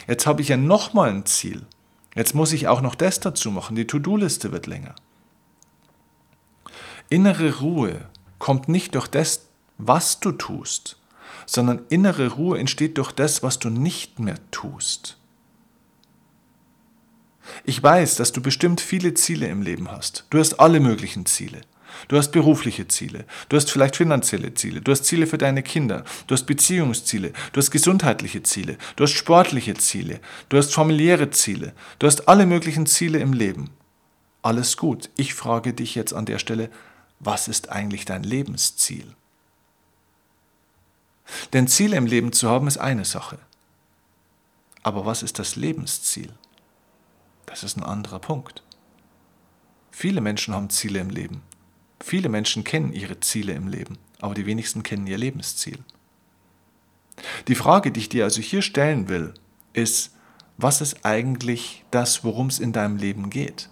Jetzt 0.08 0.26
habe 0.26 0.40
ich 0.40 0.48
ja 0.48 0.56
noch 0.56 0.94
mal 0.94 1.10
ein 1.10 1.26
Ziel. 1.26 1.66
Jetzt 2.14 2.34
muss 2.34 2.52
ich 2.52 2.68
auch 2.68 2.80
noch 2.80 2.94
das 2.94 3.20
dazu 3.20 3.50
machen. 3.50 3.76
Die 3.76 3.86
To-Do-Liste 3.86 4.50
wird 4.50 4.66
länger. 4.66 4.94
Innere 7.10 7.58
Ruhe 7.58 8.08
kommt 8.38 8.68
nicht 8.68 8.94
durch 8.94 9.08
das 9.08 9.46
was 9.78 10.20
du 10.20 10.32
tust, 10.32 10.98
sondern 11.46 11.82
innere 11.88 12.28
Ruhe 12.28 12.58
entsteht 12.58 12.98
durch 12.98 13.12
das, 13.12 13.42
was 13.42 13.58
du 13.58 13.70
nicht 13.70 14.18
mehr 14.18 14.38
tust. 14.50 15.18
Ich 17.64 17.82
weiß, 17.82 18.16
dass 18.16 18.32
du 18.32 18.40
bestimmt 18.40 18.80
viele 18.80 19.14
Ziele 19.14 19.48
im 19.48 19.62
Leben 19.62 19.90
hast. 19.90 20.26
Du 20.30 20.38
hast 20.38 20.54
alle 20.54 20.80
möglichen 20.80 21.26
Ziele. 21.26 21.60
Du 22.08 22.16
hast 22.16 22.32
berufliche 22.32 22.88
Ziele, 22.88 23.24
du 23.48 23.56
hast 23.56 23.70
vielleicht 23.70 23.94
finanzielle 23.96 24.52
Ziele, 24.54 24.80
du 24.80 24.90
hast 24.90 25.04
Ziele 25.04 25.28
für 25.28 25.38
deine 25.38 25.62
Kinder, 25.62 26.02
du 26.26 26.34
hast 26.34 26.44
Beziehungsziele, 26.44 27.32
du 27.52 27.58
hast 27.60 27.70
gesundheitliche 27.70 28.42
Ziele, 28.42 28.78
du 28.96 29.04
hast 29.04 29.12
sportliche 29.12 29.74
Ziele, 29.74 30.20
du 30.48 30.56
hast 30.56 30.74
familiäre 30.74 31.30
Ziele, 31.30 31.72
du 32.00 32.08
hast 32.08 32.28
alle 32.28 32.46
möglichen 32.46 32.86
Ziele 32.86 33.20
im 33.20 33.32
Leben. 33.32 33.70
Alles 34.42 34.76
gut. 34.76 35.08
Ich 35.16 35.34
frage 35.34 35.72
dich 35.72 35.94
jetzt 35.94 36.12
an 36.12 36.26
der 36.26 36.38
Stelle, 36.38 36.68
was 37.20 37.48
ist 37.48 37.70
eigentlich 37.70 38.04
dein 38.04 38.24
Lebensziel? 38.24 39.06
Denn 41.52 41.68
Ziele 41.68 41.96
im 41.96 42.06
Leben 42.06 42.32
zu 42.32 42.48
haben 42.48 42.66
ist 42.66 42.78
eine 42.78 43.04
Sache. 43.04 43.38
Aber 44.82 45.06
was 45.06 45.22
ist 45.22 45.38
das 45.38 45.56
Lebensziel? 45.56 46.32
Das 47.46 47.62
ist 47.62 47.76
ein 47.76 47.82
anderer 47.82 48.18
Punkt. 48.18 48.62
Viele 49.90 50.20
Menschen 50.20 50.54
haben 50.54 50.70
Ziele 50.70 51.00
im 51.00 51.10
Leben. 51.10 51.42
Viele 52.00 52.28
Menschen 52.28 52.64
kennen 52.64 52.92
ihre 52.92 53.20
Ziele 53.20 53.52
im 53.52 53.68
Leben, 53.68 53.98
aber 54.20 54.34
die 54.34 54.44
wenigsten 54.44 54.82
kennen 54.82 55.06
ihr 55.06 55.16
Lebensziel. 55.16 55.78
Die 57.48 57.54
Frage, 57.54 57.92
die 57.92 58.00
ich 58.00 58.08
dir 58.08 58.24
also 58.24 58.40
hier 58.42 58.60
stellen 58.60 59.08
will, 59.08 59.32
ist, 59.72 60.10
was 60.56 60.80
ist 60.80 61.04
eigentlich 61.04 61.84
das, 61.90 62.24
worum 62.24 62.48
es 62.48 62.58
in 62.58 62.72
deinem 62.72 62.96
Leben 62.96 63.30
geht? 63.30 63.68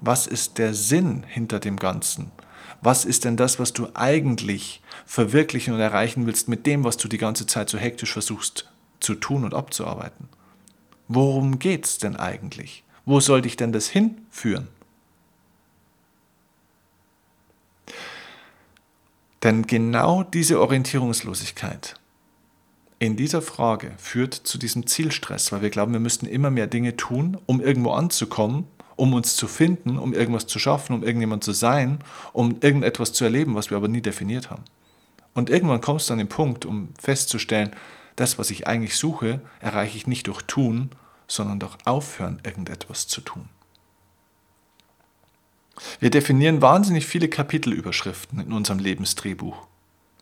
Was 0.00 0.26
ist 0.26 0.58
der 0.58 0.74
Sinn 0.74 1.24
hinter 1.28 1.60
dem 1.60 1.76
Ganzen? 1.76 2.32
Was 2.82 3.04
ist 3.04 3.24
denn 3.24 3.36
das, 3.36 3.58
was 3.58 3.72
du 3.72 3.88
eigentlich 3.94 4.82
verwirklichen 5.06 5.74
und 5.74 5.80
erreichen 5.80 6.26
willst 6.26 6.48
mit 6.48 6.66
dem, 6.66 6.84
was 6.84 6.96
du 6.96 7.08
die 7.08 7.18
ganze 7.18 7.46
Zeit 7.46 7.68
so 7.68 7.78
hektisch 7.78 8.12
versuchst 8.12 8.70
zu 9.00 9.14
tun 9.14 9.44
und 9.44 9.54
abzuarbeiten? 9.54 10.28
Worum 11.08 11.58
geht 11.58 11.86
es 11.86 11.98
denn 11.98 12.16
eigentlich? 12.16 12.84
Wo 13.04 13.20
soll 13.20 13.42
dich 13.42 13.56
denn 13.56 13.72
das 13.72 13.88
hinführen? 13.88 14.68
Denn 19.42 19.66
genau 19.66 20.22
diese 20.22 20.60
Orientierungslosigkeit 20.60 21.94
in 22.98 23.16
dieser 23.16 23.40
Frage 23.40 23.92
führt 23.96 24.34
zu 24.34 24.58
diesem 24.58 24.86
Zielstress, 24.86 25.50
weil 25.52 25.62
wir 25.62 25.70
glauben, 25.70 25.92
wir 25.92 26.00
müssten 26.00 26.26
immer 26.26 26.50
mehr 26.50 26.66
Dinge 26.66 26.96
tun, 26.96 27.38
um 27.46 27.60
irgendwo 27.60 27.92
anzukommen, 27.92 28.66
um 29.00 29.14
uns 29.14 29.34
zu 29.34 29.48
finden, 29.48 29.98
um 29.98 30.12
irgendwas 30.12 30.46
zu 30.46 30.58
schaffen, 30.58 30.94
um 30.94 31.02
irgendjemand 31.02 31.42
zu 31.42 31.52
sein, 31.52 32.00
um 32.34 32.58
irgendetwas 32.60 33.14
zu 33.14 33.24
erleben, 33.24 33.54
was 33.54 33.70
wir 33.70 33.78
aber 33.78 33.88
nie 33.88 34.02
definiert 34.02 34.50
haben. 34.50 34.64
Und 35.32 35.48
irgendwann 35.48 35.80
kommst 35.80 36.10
du 36.10 36.12
an 36.12 36.18
den 36.18 36.28
Punkt, 36.28 36.66
um 36.66 36.90
festzustellen, 37.00 37.74
das, 38.16 38.38
was 38.38 38.50
ich 38.50 38.66
eigentlich 38.66 38.96
suche, 38.98 39.40
erreiche 39.60 39.96
ich 39.96 40.06
nicht 40.06 40.26
durch 40.26 40.42
Tun, 40.42 40.90
sondern 41.26 41.60
durch 41.60 41.78
Aufhören, 41.86 42.40
irgendetwas 42.44 43.08
zu 43.08 43.22
tun. 43.22 43.48
Wir 45.98 46.10
definieren 46.10 46.60
wahnsinnig 46.60 47.06
viele 47.06 47.28
Kapitelüberschriften 47.28 48.38
in 48.38 48.52
unserem 48.52 48.80
Lebensdrehbuch. 48.80 49.66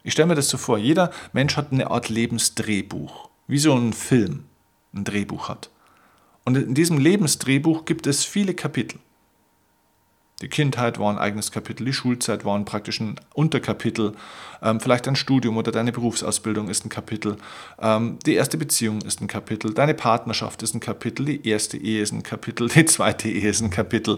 Ich 0.05 0.13
stelle 0.13 0.29
mir 0.29 0.37
das 0.37 0.51
so 0.51 0.57
vor, 0.57 0.79
jeder 0.79 1.11
Mensch 1.33 1.57
hat 1.57 1.73
eine 1.73 1.91
Art 1.91 2.11
Lebensdrehbuch, 2.11 3.29
wie 3.49 3.59
so 3.59 3.75
ein 3.75 3.93
Film 3.93 4.45
ein 4.95 5.03
Drehbuch 5.03 5.49
hat. 5.49 5.69
Und 6.49 6.57
in 6.57 6.73
diesem 6.73 6.97
Lebensdrehbuch 6.97 7.85
gibt 7.85 8.07
es 8.07 8.25
viele 8.25 8.55
Kapitel. 8.55 8.99
Die 10.41 10.49
Kindheit 10.49 10.99
war 10.99 11.13
ein 11.13 11.19
eigenes 11.19 11.53
Kapitel, 11.53 11.85
die 11.85 11.93
Schulzeit 11.93 12.43
war 12.47 12.57
ein 12.57 12.65
praktisch 12.65 13.01
ein 13.01 13.21
Unterkapitel, 13.35 14.15
ähm, 14.63 14.81
vielleicht 14.81 15.07
ein 15.09 15.15
Studium 15.15 15.59
oder 15.59 15.73
deine 15.73 15.93
Berufsausbildung 15.93 16.71
ist 16.71 16.87
ein 16.87 16.89
Kapitel, 16.89 17.37
ähm, 17.79 18.19
die 18.25 18.33
erste 18.33 18.57
Beziehung 18.57 19.03
ist 19.03 19.21
ein 19.21 19.27
Kapitel, 19.27 19.75
deine 19.75 19.93
Partnerschaft 19.93 20.63
ist 20.63 20.75
ein 20.75 20.81
Kapitel, 20.81 21.27
die 21.27 21.47
erste 21.47 21.77
Ehe 21.77 22.01
ist 22.01 22.13
ein 22.13 22.23
Kapitel, 22.23 22.71
die 22.71 22.87
zweite 22.87 23.29
Ehe 23.29 23.51
ist 23.51 23.61
ein 23.61 23.69
Kapitel. 23.69 24.17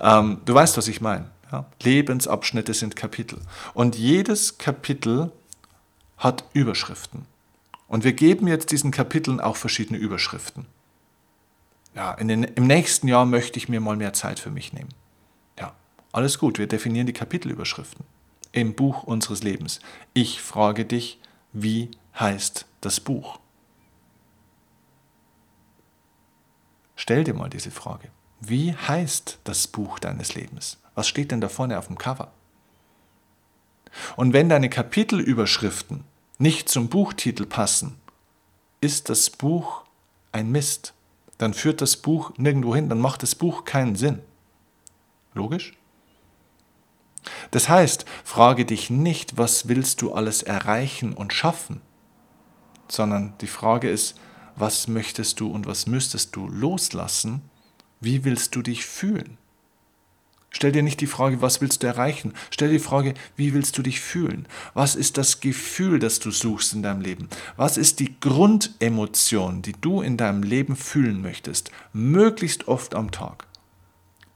Ähm, 0.00 0.38
du 0.44 0.54
weißt, 0.54 0.76
was 0.76 0.86
ich 0.86 1.00
meine. 1.00 1.32
Ja? 1.50 1.66
Lebensabschnitte 1.82 2.74
sind 2.74 2.94
Kapitel. 2.94 3.40
Und 3.74 3.96
jedes 3.96 4.58
Kapitel 4.58 5.32
hat 6.16 6.44
Überschriften. 6.52 7.26
Und 7.88 8.04
wir 8.04 8.12
geben 8.12 8.46
jetzt 8.46 8.70
diesen 8.70 8.92
Kapiteln 8.92 9.40
auch 9.40 9.56
verschiedene 9.56 9.98
Überschriften. 9.98 10.66
Ja, 11.96 12.14
den, 12.14 12.44
im 12.44 12.66
nächsten 12.66 13.08
Jahr 13.08 13.26
möchte 13.26 13.58
ich 13.58 13.68
mir 13.68 13.80
mal 13.80 13.96
mehr 13.96 14.12
Zeit 14.12 14.38
für 14.38 14.50
mich 14.50 14.72
nehmen. 14.72 14.90
Alles 16.16 16.38
gut, 16.38 16.58
wir 16.58 16.66
definieren 16.66 17.06
die 17.06 17.12
Kapitelüberschriften 17.12 18.06
im 18.52 18.74
Buch 18.74 19.02
unseres 19.02 19.42
Lebens. 19.42 19.80
Ich 20.14 20.40
frage 20.40 20.86
dich, 20.86 21.20
wie 21.52 21.90
heißt 22.18 22.64
das 22.80 23.00
Buch? 23.00 23.38
Stell 26.94 27.22
dir 27.24 27.34
mal 27.34 27.50
diese 27.50 27.70
Frage. 27.70 28.08
Wie 28.40 28.74
heißt 28.74 29.40
das 29.44 29.66
Buch 29.66 29.98
deines 29.98 30.34
Lebens? 30.34 30.78
Was 30.94 31.06
steht 31.06 31.32
denn 31.32 31.42
da 31.42 31.50
vorne 31.50 31.78
auf 31.78 31.88
dem 31.88 31.98
Cover? 31.98 32.32
Und 34.16 34.32
wenn 34.32 34.48
deine 34.48 34.70
Kapitelüberschriften 34.70 36.04
nicht 36.38 36.70
zum 36.70 36.88
Buchtitel 36.88 37.44
passen, 37.44 38.00
ist 38.80 39.10
das 39.10 39.28
Buch 39.28 39.84
ein 40.32 40.50
Mist. 40.50 40.94
Dann 41.38 41.54
führt 41.54 41.80
das 41.80 41.96
Buch 41.96 42.32
nirgendwo 42.36 42.74
hin, 42.74 42.88
dann 42.88 43.00
macht 43.00 43.22
das 43.22 43.34
Buch 43.34 43.64
keinen 43.64 43.96
Sinn. 43.96 44.20
Logisch? 45.34 45.74
Das 47.50 47.68
heißt, 47.68 48.06
frage 48.24 48.64
dich 48.64 48.90
nicht, 48.90 49.36
was 49.36 49.68
willst 49.68 50.00
du 50.02 50.12
alles 50.12 50.42
erreichen 50.42 51.12
und 51.12 51.32
schaffen, 51.32 51.80
sondern 52.88 53.34
die 53.40 53.46
Frage 53.46 53.90
ist, 53.90 54.18
was 54.54 54.88
möchtest 54.88 55.40
du 55.40 55.50
und 55.50 55.66
was 55.66 55.86
müsstest 55.86 56.34
du 56.34 56.48
loslassen? 56.48 57.42
Wie 58.00 58.24
willst 58.24 58.54
du 58.54 58.62
dich 58.62 58.86
fühlen? 58.86 59.38
Stell 60.56 60.72
dir 60.72 60.82
nicht 60.82 61.02
die 61.02 61.06
Frage, 61.06 61.42
was 61.42 61.60
willst 61.60 61.82
du 61.82 61.86
erreichen? 61.86 62.32
Stell 62.48 62.68
dir 62.68 62.78
die 62.78 62.82
Frage, 62.82 63.12
wie 63.36 63.52
willst 63.52 63.76
du 63.76 63.82
dich 63.82 64.00
fühlen? 64.00 64.48
Was 64.72 64.94
ist 64.94 65.18
das 65.18 65.40
Gefühl, 65.40 65.98
das 65.98 66.18
du 66.18 66.30
suchst 66.30 66.72
in 66.72 66.82
deinem 66.82 67.02
Leben? 67.02 67.28
Was 67.58 67.76
ist 67.76 68.00
die 68.00 68.18
Grundemotion, 68.20 69.60
die 69.60 69.74
du 69.78 70.00
in 70.00 70.16
deinem 70.16 70.42
Leben 70.42 70.74
fühlen 70.74 71.20
möchtest? 71.20 71.72
Möglichst 71.92 72.68
oft 72.68 72.94
am 72.94 73.10
Tag. 73.10 73.46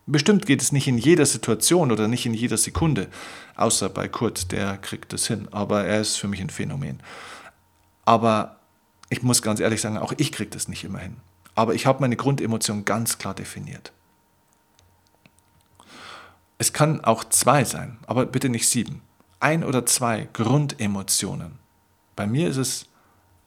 Bestimmt 0.05 0.45
geht 0.45 0.61
es 0.61 0.73
nicht 0.73 0.89
in 0.89 0.99
jeder 0.99 1.25
Situation 1.25 1.91
oder 1.91 2.07
nicht 2.07 2.27
in 2.27 2.35
jeder 2.35 2.59
Sekunde, 2.59 3.09
außer 3.57 3.89
bei 3.89 4.07
Kurt, 4.07 4.53
der 4.53 4.77
kriegt 4.77 5.15
es 5.15 5.27
hin, 5.27 5.49
aber 5.53 5.87
er 5.87 6.03
ist 6.03 6.19
für 6.19 6.29
mich 6.29 6.43
ein 6.43 6.51
Phänomen. 6.51 7.01
Aber 8.05 8.57
ich 9.09 9.23
muss 9.23 9.41
ganz 9.41 9.59
ehrlich 9.59 9.81
sagen, 9.81 9.97
auch 9.97 10.13
ich 10.19 10.33
kriege 10.33 10.51
das 10.51 10.69
nicht 10.69 10.85
immer 10.85 10.99
hin. 10.99 11.17
Aber 11.55 11.75
ich 11.75 11.87
habe 11.87 12.03
meine 12.03 12.17
Grundemotion 12.17 12.85
ganz 12.85 13.17
klar 13.17 13.33
definiert. 13.33 13.93
Es 16.61 16.75
kann 16.75 17.03
auch 17.03 17.25
zwei 17.25 17.65
sein, 17.65 17.97
aber 18.07 18.27
bitte 18.27 18.51
nicht 18.51 18.69
sieben. 18.69 19.01
Ein 19.41 19.65
oder 19.65 19.87
zwei 19.87 20.29
Grundemotionen. 20.35 21.53
Bei 22.17 22.27
mir 22.27 22.51
ist 22.51 22.59
es 22.59 22.87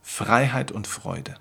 Freiheit 0.01 0.71
und 0.71 0.87
Freude. 0.87 1.35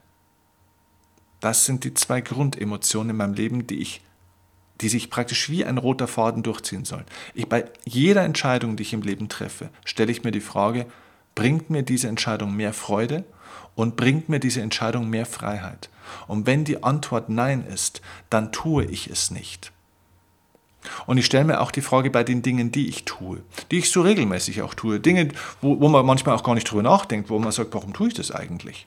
Das 1.41 1.65
sind 1.65 1.85
die 1.85 1.95
zwei 1.95 2.21
Grundemotionen 2.21 3.09
in 3.09 3.17
meinem 3.17 3.33
Leben, 3.33 3.67
die 3.67 3.79
ich 3.79 4.03
die 4.83 4.91
sich 4.91 5.09
praktisch 5.09 5.49
wie 5.49 5.65
ein 5.65 5.79
roter 5.79 6.09
Faden 6.09 6.43
durchziehen 6.43 6.85
sollen. 6.85 7.07
Ich, 7.33 7.49
bei 7.49 7.65
jeder 7.85 8.23
Entscheidung, 8.25 8.77
die 8.77 8.83
ich 8.83 8.93
im 8.93 9.01
Leben 9.01 9.31
treffe, 9.31 9.71
stelle 9.87 10.13
ich 10.13 10.25
mir 10.25 10.33
die 10.33 10.41
Frage, 10.41 10.85
bringt 11.35 11.71
mir 11.71 11.85
diese 11.85 12.09
Entscheidung 12.09 12.55
mehr 12.55 12.75
Freude 12.75 13.25
und 13.77 13.97
bringt 13.97 14.29
mir 14.29 14.41
diese 14.41 14.61
Entscheidung 14.61 15.09
mehr 15.09 15.25
Freiheit? 15.25 15.89
Und 16.27 16.47
wenn 16.47 16.65
die 16.65 16.83
Antwort 16.83 17.31
Nein 17.31 17.65
ist, 17.65 18.03
dann 18.29 18.53
tue 18.53 18.85
ich 18.85 19.09
es 19.09 19.31
nicht. 19.31 19.73
Und 21.07 21.19
ich 21.19 21.27
stelle 21.27 21.45
mir 21.45 21.61
auch 21.61 21.71
die 21.71 21.81
Frage 21.81 22.11
bei 22.11 22.25
den 22.25 22.43
Dingen, 22.43 22.73
die 22.73 22.89
ich 22.89 23.05
tue, 23.05 23.43
die 23.71 23.79
ich 23.79 23.91
so 23.91 24.03
regelmäßig 24.03 24.63
auch 24.63 24.75
tue, 24.75 25.01
Dinge, 25.01 25.29
wo, 25.61 25.81
wo 25.81 25.89
man 25.89 26.05
manchmal 26.05 26.35
auch 26.35 26.43
gar 26.43 26.55
nicht 26.55 26.71
drüber 26.71 26.83
nachdenkt, 26.83 27.31
wo 27.31 27.39
man 27.39 27.53
sagt, 27.53 27.75
warum 27.75 27.93
tue 27.93 28.09
ich 28.09 28.15
das 28.15 28.31
eigentlich? 28.31 28.87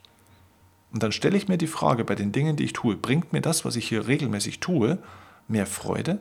Und 0.91 1.03
dann 1.03 1.11
stelle 1.11 1.37
ich 1.37 1.47
mir 1.47 1.57
die 1.57 1.67
Frage 1.67 2.03
bei 2.03 2.15
den 2.15 2.31
Dingen, 2.31 2.55
die 2.55 2.63
ich 2.63 2.73
tue, 2.73 2.95
bringt 2.95 3.33
mir 3.33 3.41
das, 3.41 3.65
was 3.65 3.75
ich 3.75 3.87
hier 3.87 4.07
regelmäßig 4.07 4.59
tue, 4.59 4.97
mehr 5.47 5.65
Freude 5.65 6.19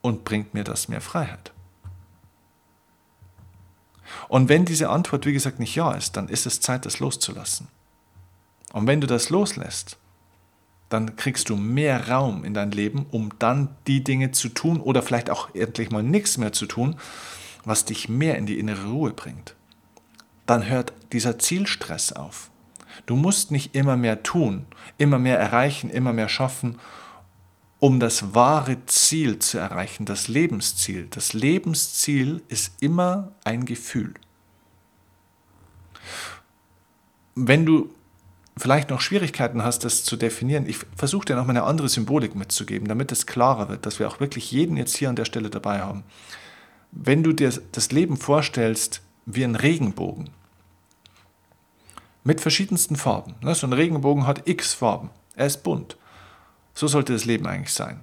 und 0.00 0.24
bringt 0.24 0.54
mir 0.54 0.64
das 0.64 0.88
mehr 0.88 1.00
Freiheit? 1.00 1.52
Und 4.28 4.48
wenn 4.48 4.64
diese 4.64 4.90
Antwort, 4.90 5.26
wie 5.26 5.32
gesagt, 5.32 5.60
nicht 5.60 5.74
ja 5.74 5.92
ist, 5.92 6.16
dann 6.16 6.28
ist 6.28 6.46
es 6.46 6.60
Zeit, 6.60 6.86
das 6.86 6.98
loszulassen. 6.98 7.68
Und 8.72 8.86
wenn 8.86 9.00
du 9.00 9.06
das 9.06 9.30
loslässt, 9.30 9.96
dann 10.90 11.16
kriegst 11.16 11.48
du 11.48 11.56
mehr 11.56 12.08
Raum 12.08 12.44
in 12.44 12.52
dein 12.52 12.72
Leben, 12.72 13.06
um 13.10 13.30
dann 13.38 13.70
die 13.86 14.04
Dinge 14.04 14.32
zu 14.32 14.48
tun 14.50 14.80
oder 14.80 15.02
vielleicht 15.02 15.30
auch 15.30 15.54
endlich 15.54 15.90
mal 15.90 16.02
nichts 16.02 16.36
mehr 16.36 16.52
zu 16.52 16.66
tun, 16.66 16.96
was 17.64 17.84
dich 17.84 18.08
mehr 18.08 18.36
in 18.36 18.44
die 18.44 18.58
innere 18.58 18.90
Ruhe 18.90 19.12
bringt. 19.12 19.54
Dann 20.46 20.68
hört 20.68 20.92
dieser 21.12 21.38
Zielstress 21.38 22.12
auf. 22.12 22.50
Du 23.06 23.14
musst 23.14 23.52
nicht 23.52 23.74
immer 23.74 23.96
mehr 23.96 24.24
tun, 24.24 24.66
immer 24.98 25.18
mehr 25.18 25.38
erreichen, 25.38 25.90
immer 25.90 26.12
mehr 26.12 26.28
schaffen, 26.28 26.78
um 27.78 28.00
das 28.00 28.34
wahre 28.34 28.84
Ziel 28.86 29.38
zu 29.38 29.58
erreichen, 29.58 30.04
das 30.06 30.26
Lebensziel. 30.26 31.06
Das 31.10 31.32
Lebensziel 31.32 32.42
ist 32.48 32.74
immer 32.80 33.32
ein 33.44 33.64
Gefühl. 33.64 34.14
Wenn 37.36 37.64
du 37.64 37.94
vielleicht 38.60 38.90
noch 38.90 39.00
Schwierigkeiten 39.00 39.64
hast, 39.64 39.84
das 39.84 40.04
zu 40.04 40.16
definieren, 40.16 40.66
ich 40.66 40.78
versuche 40.94 41.24
dir 41.24 41.36
noch 41.36 41.46
mal 41.46 41.50
eine 41.50 41.64
andere 41.64 41.88
Symbolik 41.88 42.34
mitzugeben, 42.34 42.88
damit 42.88 43.10
es 43.10 43.26
klarer 43.26 43.68
wird, 43.68 43.86
dass 43.86 43.98
wir 43.98 44.06
auch 44.06 44.20
wirklich 44.20 44.52
jeden 44.52 44.76
jetzt 44.76 44.96
hier 44.96 45.08
an 45.08 45.16
der 45.16 45.24
Stelle 45.24 45.50
dabei 45.50 45.80
haben. 45.80 46.04
Wenn 46.92 47.22
du 47.22 47.32
dir 47.32 47.52
das 47.72 47.90
Leben 47.90 48.16
vorstellst 48.16 49.02
wie 49.24 49.44
ein 49.44 49.54
Regenbogen 49.54 50.30
mit 52.22 52.40
verschiedensten 52.40 52.96
Farben, 52.96 53.34
ne, 53.42 53.54
so 53.54 53.66
ein 53.66 53.72
Regenbogen 53.72 54.26
hat 54.26 54.46
x 54.46 54.74
Farben, 54.74 55.10
er 55.34 55.46
ist 55.46 55.62
bunt. 55.62 55.96
So 56.74 56.86
sollte 56.86 57.12
das 57.12 57.24
Leben 57.24 57.46
eigentlich 57.46 57.72
sein. 57.72 58.00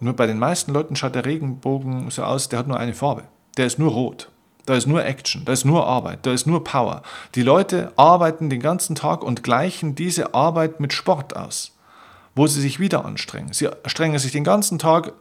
Nur 0.00 0.14
bei 0.14 0.26
den 0.26 0.38
meisten 0.38 0.72
Leuten 0.72 0.96
schaut 0.96 1.14
der 1.14 1.24
Regenbogen 1.24 2.10
so 2.10 2.24
aus, 2.24 2.48
der 2.48 2.58
hat 2.58 2.68
nur 2.68 2.78
eine 2.78 2.94
Farbe. 2.94 3.24
Der 3.56 3.66
ist 3.66 3.78
nur 3.78 3.90
rot. 3.90 4.30
Da 4.68 4.74
ist 4.74 4.86
nur 4.86 5.02
Action, 5.02 5.46
da 5.46 5.54
ist 5.54 5.64
nur 5.64 5.86
Arbeit, 5.86 6.26
da 6.26 6.32
ist 6.34 6.46
nur 6.46 6.62
Power. 6.62 7.00
Die 7.34 7.42
Leute 7.42 7.90
arbeiten 7.96 8.50
den 8.50 8.60
ganzen 8.60 8.94
Tag 8.94 9.22
und 9.22 9.42
gleichen 9.42 9.94
diese 9.94 10.34
Arbeit 10.34 10.78
mit 10.78 10.92
Sport 10.92 11.34
aus, 11.34 11.74
wo 12.34 12.46
sie 12.46 12.60
sich 12.60 12.78
wieder 12.78 13.06
anstrengen. 13.06 13.54
Sie 13.54 13.70
strengen 13.86 14.18
sich 14.18 14.32
den 14.32 14.44
ganzen 14.44 14.78
Tag 14.78 15.14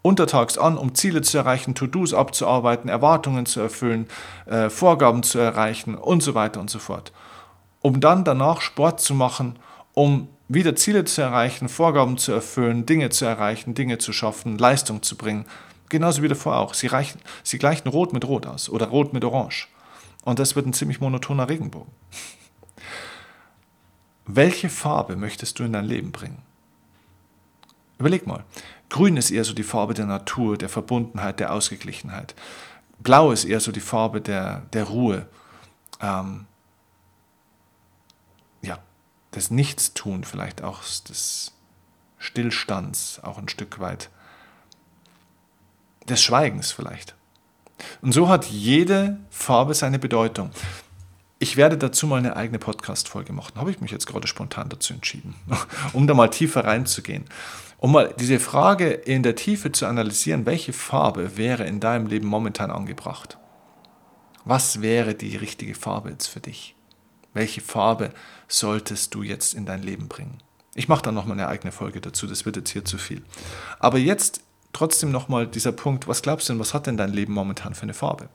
untertags 0.00 0.56
an, 0.56 0.78
um 0.78 0.94
Ziele 0.94 1.20
zu 1.20 1.36
erreichen, 1.36 1.74
To-Dos 1.74 2.14
abzuarbeiten, 2.14 2.88
Erwartungen 2.88 3.44
zu 3.44 3.60
erfüllen, 3.60 4.06
äh, 4.46 4.70
Vorgaben 4.70 5.22
zu 5.22 5.38
erreichen 5.38 5.96
und 5.96 6.22
so 6.22 6.34
weiter 6.34 6.58
und 6.58 6.70
so 6.70 6.78
fort. 6.78 7.12
Um 7.82 8.00
dann 8.00 8.24
danach 8.24 8.62
Sport 8.62 9.02
zu 9.02 9.12
machen, 9.12 9.58
um 9.92 10.28
wieder 10.48 10.76
Ziele 10.76 11.04
zu 11.04 11.20
erreichen, 11.20 11.68
Vorgaben 11.68 12.16
zu 12.16 12.32
erfüllen, 12.32 12.86
Dinge 12.86 13.10
zu 13.10 13.26
erreichen, 13.26 13.74
Dinge 13.74 13.98
zu 13.98 14.14
schaffen, 14.14 14.56
Leistung 14.56 15.02
zu 15.02 15.18
bringen. 15.18 15.44
Genauso 15.88 16.22
wie 16.22 16.28
davor 16.28 16.56
auch. 16.56 16.74
Sie, 16.74 16.86
reichen, 16.86 17.20
sie 17.42 17.58
gleichen 17.58 17.88
Rot 17.88 18.12
mit 18.12 18.24
Rot 18.24 18.46
aus 18.46 18.68
oder 18.68 18.86
Rot 18.86 19.12
mit 19.12 19.24
Orange. 19.24 19.68
Und 20.24 20.38
das 20.38 20.56
wird 20.56 20.66
ein 20.66 20.72
ziemlich 20.72 21.00
monotoner 21.00 21.48
Regenbogen. 21.48 21.92
Welche 24.26 24.70
Farbe 24.70 25.16
möchtest 25.16 25.58
du 25.58 25.64
in 25.64 25.74
dein 25.74 25.84
Leben 25.84 26.10
bringen? 26.10 26.42
Überleg 27.98 28.26
mal. 28.26 28.44
Grün 28.88 29.16
ist 29.16 29.30
eher 29.30 29.44
so 29.44 29.52
die 29.52 29.62
Farbe 29.62 29.94
der 29.94 30.06
Natur, 30.06 30.56
der 30.56 30.68
Verbundenheit, 30.68 31.40
der 31.40 31.52
Ausgeglichenheit. 31.52 32.34
Blau 33.00 33.32
ist 33.32 33.44
eher 33.44 33.60
so 33.60 33.70
die 33.70 33.80
Farbe 33.80 34.20
der, 34.20 34.62
der 34.72 34.84
Ruhe. 34.84 35.28
Ähm, 36.00 36.46
ja, 38.62 38.78
des 39.34 39.50
Nichtstun, 39.50 40.24
vielleicht 40.24 40.62
auch 40.62 40.80
des 40.80 41.52
Stillstands, 42.18 43.20
auch 43.22 43.36
ein 43.36 43.48
Stück 43.48 43.78
weit 43.78 44.10
des 46.08 46.22
Schweigens 46.22 46.72
vielleicht. 46.72 47.14
Und 48.02 48.12
so 48.12 48.28
hat 48.28 48.46
jede 48.46 49.18
Farbe 49.30 49.74
seine 49.74 49.98
Bedeutung. 49.98 50.50
Ich 51.38 51.56
werde 51.56 51.76
dazu 51.76 52.06
mal 52.06 52.18
eine 52.18 52.36
eigene 52.36 52.58
Podcast-Folge 52.58 53.32
machen. 53.32 53.56
Habe 53.56 53.70
ich 53.70 53.80
mich 53.80 53.90
jetzt 53.90 54.06
gerade 54.06 54.26
spontan 54.26 54.68
dazu 54.68 54.94
entschieden, 54.94 55.34
um 55.92 56.06
da 56.06 56.14
mal 56.14 56.28
tiefer 56.28 56.64
reinzugehen. 56.64 57.24
Um 57.78 57.92
mal 57.92 58.14
diese 58.18 58.40
Frage 58.40 58.90
in 58.90 59.22
der 59.22 59.34
Tiefe 59.34 59.72
zu 59.72 59.86
analysieren, 59.86 60.46
welche 60.46 60.72
Farbe 60.72 61.36
wäre 61.36 61.64
in 61.64 61.80
deinem 61.80 62.06
Leben 62.06 62.26
momentan 62.26 62.70
angebracht? 62.70 63.36
Was 64.44 64.80
wäre 64.80 65.14
die 65.14 65.36
richtige 65.36 65.74
Farbe 65.74 66.10
jetzt 66.10 66.28
für 66.28 66.40
dich? 66.40 66.76
Welche 67.34 67.60
Farbe 67.60 68.10
solltest 68.46 69.14
du 69.14 69.22
jetzt 69.22 69.54
in 69.54 69.66
dein 69.66 69.82
Leben 69.82 70.08
bringen? 70.08 70.38
Ich 70.74 70.88
mache 70.88 71.02
dann 71.02 71.14
nochmal 71.14 71.38
eine 71.38 71.48
eigene 71.48 71.72
Folge 71.72 72.00
dazu, 72.00 72.26
das 72.26 72.46
wird 72.46 72.56
jetzt 72.56 72.70
hier 72.70 72.84
zu 72.84 72.96
viel. 72.96 73.22
Aber 73.78 73.98
jetzt 73.98 74.40
trotzdem 74.74 75.10
nochmal 75.10 75.46
dieser 75.46 75.72
Punkt, 75.72 76.06
was 76.06 76.22
glaubst 76.22 76.48
du 76.48 76.52
denn, 76.52 76.60
was 76.60 76.74
hat 76.74 76.86
denn 76.86 76.96
dein 76.96 77.12
Leben 77.12 77.32
momentan 77.32 77.74
für 77.74 77.84
eine 77.84 77.94
Farbe? 77.94 78.28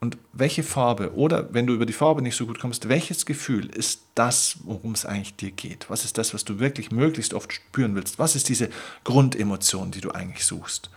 Und 0.00 0.18
welche 0.32 0.64
Farbe, 0.64 1.14
oder 1.14 1.54
wenn 1.54 1.66
du 1.66 1.74
über 1.74 1.86
die 1.86 1.92
Farbe 1.92 2.22
nicht 2.22 2.34
so 2.34 2.44
gut 2.44 2.58
kommst, 2.58 2.88
welches 2.88 3.24
Gefühl 3.24 3.66
ist 3.66 4.02
das, 4.16 4.56
worum 4.64 4.92
es 4.92 5.06
eigentlich 5.06 5.36
dir 5.36 5.52
geht? 5.52 5.88
Was 5.90 6.04
ist 6.04 6.18
das, 6.18 6.34
was 6.34 6.44
du 6.44 6.58
wirklich 6.58 6.90
möglichst 6.90 7.34
oft 7.34 7.52
spüren 7.52 7.94
willst? 7.94 8.18
Was 8.18 8.34
ist 8.34 8.48
diese 8.48 8.68
Grundemotion, 9.04 9.92
die 9.92 10.00
du 10.00 10.10
eigentlich 10.10 10.44
suchst? 10.44 10.90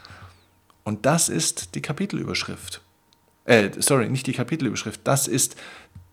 Und 0.83 1.05
das 1.05 1.29
ist 1.29 1.75
die 1.75 1.81
Kapitelüberschrift. 1.83 2.81
Äh, 3.45 3.69
sorry, 3.77 4.09
nicht 4.09 4.25
die 4.25 4.33
Kapitelüberschrift, 4.33 5.01
das 5.03 5.27
ist 5.27 5.55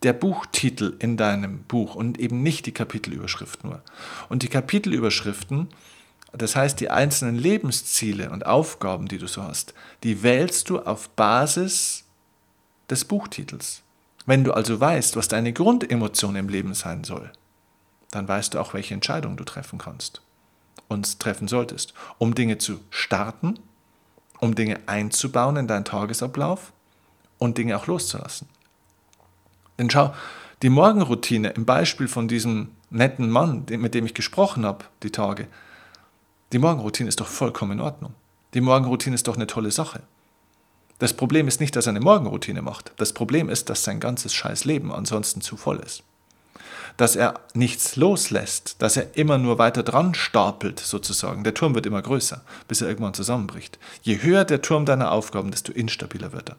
der 0.02 0.12
Buchtitel 0.12 0.96
in 0.98 1.16
deinem 1.16 1.62
Buch 1.62 1.94
und 1.94 2.18
eben 2.20 2.42
nicht 2.42 2.66
die 2.66 2.72
Kapitelüberschrift 2.72 3.64
nur. 3.64 3.82
Und 4.28 4.42
die 4.42 4.48
Kapitelüberschriften, 4.48 5.68
das 6.32 6.56
heißt 6.56 6.80
die 6.80 6.90
einzelnen 6.90 7.36
Lebensziele 7.36 8.30
und 8.30 8.46
Aufgaben, 8.46 9.06
die 9.06 9.18
du 9.18 9.26
so 9.26 9.42
hast, 9.42 9.74
die 10.02 10.22
wählst 10.22 10.70
du 10.70 10.80
auf 10.80 11.10
Basis 11.10 12.04
des 12.88 13.04
Buchtitels. 13.04 13.82
Wenn 14.24 14.44
du 14.44 14.52
also 14.52 14.80
weißt, 14.80 15.16
was 15.16 15.28
deine 15.28 15.52
Grundemotion 15.52 16.36
im 16.36 16.48
Leben 16.48 16.74
sein 16.74 17.04
soll, 17.04 17.30
dann 18.10 18.28
weißt 18.28 18.54
du 18.54 18.60
auch, 18.60 18.72
welche 18.74 18.94
Entscheidung 18.94 19.36
du 19.36 19.44
treffen 19.44 19.78
kannst 19.78 20.22
und 20.88 21.20
treffen 21.20 21.48
solltest, 21.48 21.92
um 22.18 22.34
Dinge 22.34 22.58
zu 22.58 22.80
starten, 22.90 23.58
um 24.40 24.54
Dinge 24.54 24.80
einzubauen 24.86 25.56
in 25.56 25.66
deinen 25.66 25.84
Tagesablauf 25.84 26.72
und 27.38 27.58
Dinge 27.58 27.76
auch 27.76 27.86
loszulassen. 27.86 28.48
Denn 29.78 29.90
schau, 29.90 30.14
die 30.62 30.70
Morgenroutine 30.70 31.50
im 31.50 31.64
Beispiel 31.64 32.08
von 32.08 32.28
diesem 32.28 32.68
netten 32.90 33.30
Mann, 33.30 33.66
mit 33.68 33.94
dem 33.94 34.06
ich 34.06 34.14
gesprochen 34.14 34.64
habe, 34.64 34.84
die 35.02 35.10
Tage, 35.10 35.48
die 36.52 36.58
Morgenroutine 36.58 37.08
ist 37.08 37.20
doch 37.20 37.26
vollkommen 37.26 37.72
in 37.72 37.80
Ordnung. 37.80 38.14
Die 38.54 38.60
Morgenroutine 38.60 39.14
ist 39.14 39.26
doch 39.26 39.36
eine 39.36 39.46
tolle 39.46 39.70
Sache. 39.70 40.02
Das 40.98 41.14
Problem 41.14 41.48
ist 41.48 41.60
nicht, 41.60 41.74
dass 41.74 41.86
er 41.86 41.90
eine 41.90 42.00
Morgenroutine 42.00 42.62
macht. 42.62 42.92
Das 42.96 43.12
Problem 43.12 43.48
ist, 43.48 43.70
dass 43.70 43.84
sein 43.84 43.98
ganzes 43.98 44.34
scheiß 44.34 44.64
Leben 44.64 44.92
ansonsten 44.92 45.40
zu 45.40 45.56
voll 45.56 45.78
ist. 45.80 46.04
Dass 46.98 47.16
er 47.16 47.40
nichts 47.54 47.96
loslässt, 47.96 48.76
dass 48.80 48.98
er 48.98 49.16
immer 49.16 49.38
nur 49.38 49.58
weiter 49.58 49.82
dran 49.82 50.14
stapelt, 50.14 50.78
sozusagen. 50.78 51.42
Der 51.42 51.54
Turm 51.54 51.74
wird 51.74 51.86
immer 51.86 52.02
größer, 52.02 52.42
bis 52.68 52.82
er 52.82 52.88
irgendwann 52.88 53.14
zusammenbricht. 53.14 53.78
Je 54.02 54.22
höher 54.22 54.44
der 54.44 54.60
Turm 54.60 54.84
deiner 54.84 55.10
Aufgaben, 55.10 55.50
desto 55.50 55.72
instabiler 55.72 56.32
wird 56.32 56.50
er. 56.50 56.56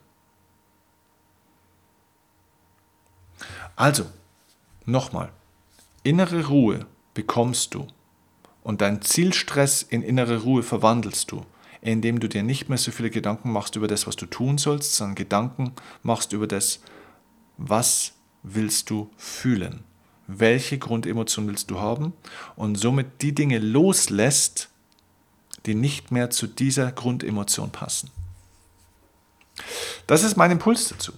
Also, 3.76 4.06
nochmal, 4.86 5.30
innere 6.04 6.48
Ruhe 6.48 6.86
bekommst 7.14 7.76
du 7.76 7.88
und 8.64 8.82
dein 8.82 9.02
Zielstress 9.02 9.84
in 9.84 10.02
innere 10.02 10.44
Ruhe 10.44 10.64
verwandelst 10.64 11.32
du, 11.32 11.46
indem 11.82 12.20
du 12.20 12.30
dir 12.30 12.44
nicht 12.44 12.70
mehr 12.70 12.78
so 12.78 12.92
viele 12.92 13.10
Gedanken 13.10 13.52
machst 13.52 13.76
über 13.76 13.88
das, 13.88 14.08
was 14.08 14.16
du 14.16 14.26
tun 14.26 14.58
sollst, 14.58 14.96
sondern 14.96 15.16
Gedanken 15.16 15.74
machst 16.02 16.34
über 16.34 16.48
das, 16.48 16.80
was 17.58 18.14
willst 18.42 18.90
du 18.90 19.10
fühlen, 19.18 19.84
welche 20.28 20.78
Grundemotion 20.78 21.48
willst 21.48 21.70
du 21.70 21.80
haben 21.80 22.14
und 22.56 22.76
somit 22.76 23.22
die 23.22 23.36
Dinge 23.36 23.60
loslässt, 23.60 24.70
die 25.66 25.76
nicht 25.76 26.12
mehr 26.12 26.30
zu 26.30 26.48
dieser 26.48 26.92
Grundemotion 26.92 27.72
passen. 27.72 28.10
Das 30.08 30.24
ist 30.24 30.36
mein 30.36 30.52
Impuls 30.52 30.90
dazu. 30.90 31.14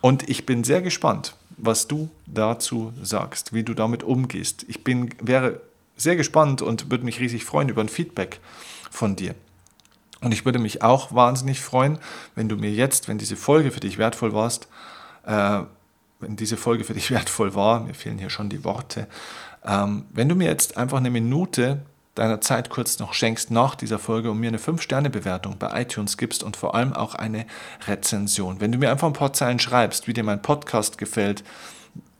Und 0.00 0.28
ich 0.28 0.46
bin 0.46 0.64
sehr 0.64 0.82
gespannt, 0.82 1.36
was 1.56 1.86
du 1.86 2.10
dazu 2.26 2.92
sagst, 3.00 3.52
wie 3.52 3.62
du 3.62 3.74
damit 3.74 4.02
umgehst. 4.02 4.64
Ich 4.68 4.82
bin, 4.82 5.14
wäre 5.20 5.60
sehr 5.96 6.16
gespannt 6.16 6.62
und 6.62 6.90
würde 6.90 7.04
mich 7.04 7.20
riesig 7.20 7.44
freuen 7.44 7.68
über 7.68 7.82
ein 7.82 7.88
Feedback 7.88 8.40
von 8.90 9.16
dir. 9.16 9.34
Und 10.20 10.32
ich 10.32 10.44
würde 10.44 10.58
mich 10.58 10.82
auch 10.82 11.14
wahnsinnig 11.14 11.60
freuen, 11.60 11.98
wenn 12.34 12.48
du 12.48 12.56
mir 12.56 12.70
jetzt, 12.70 13.08
wenn 13.08 13.18
diese 13.18 13.36
Folge 13.36 13.70
für 13.70 13.80
dich 13.80 13.98
wertvoll 13.98 14.32
warst, 14.32 14.68
äh, 15.26 15.60
wenn 16.20 16.36
diese 16.36 16.56
Folge 16.56 16.84
für 16.84 16.94
dich 16.94 17.10
wertvoll 17.10 17.54
war, 17.54 17.80
mir 17.80 17.94
fehlen 17.94 18.18
hier 18.18 18.30
schon 18.30 18.48
die 18.48 18.64
Worte, 18.64 19.06
ähm, 19.64 20.04
wenn 20.12 20.28
du 20.28 20.34
mir 20.34 20.48
jetzt 20.48 20.76
einfach 20.76 20.98
eine 20.98 21.10
Minute 21.10 21.82
deiner 22.14 22.40
Zeit 22.40 22.70
kurz 22.70 22.98
noch 23.00 23.12
schenkst 23.12 23.50
nach 23.50 23.74
dieser 23.74 23.98
Folge 23.98 24.30
und 24.30 24.38
mir 24.38 24.48
eine 24.48 24.58
5-Sterne-Bewertung 24.58 25.58
bei 25.58 25.82
iTunes 25.82 26.16
gibst 26.16 26.42
und 26.44 26.56
vor 26.56 26.74
allem 26.74 26.92
auch 26.92 27.16
eine 27.16 27.44
Rezension. 27.88 28.60
Wenn 28.60 28.70
du 28.70 28.78
mir 28.78 28.90
einfach 28.90 29.08
ein 29.08 29.14
paar 29.14 29.32
Zeilen 29.32 29.58
schreibst, 29.58 30.06
wie 30.06 30.12
dir 30.12 30.22
mein 30.22 30.40
Podcast 30.40 30.96
gefällt, 30.96 31.42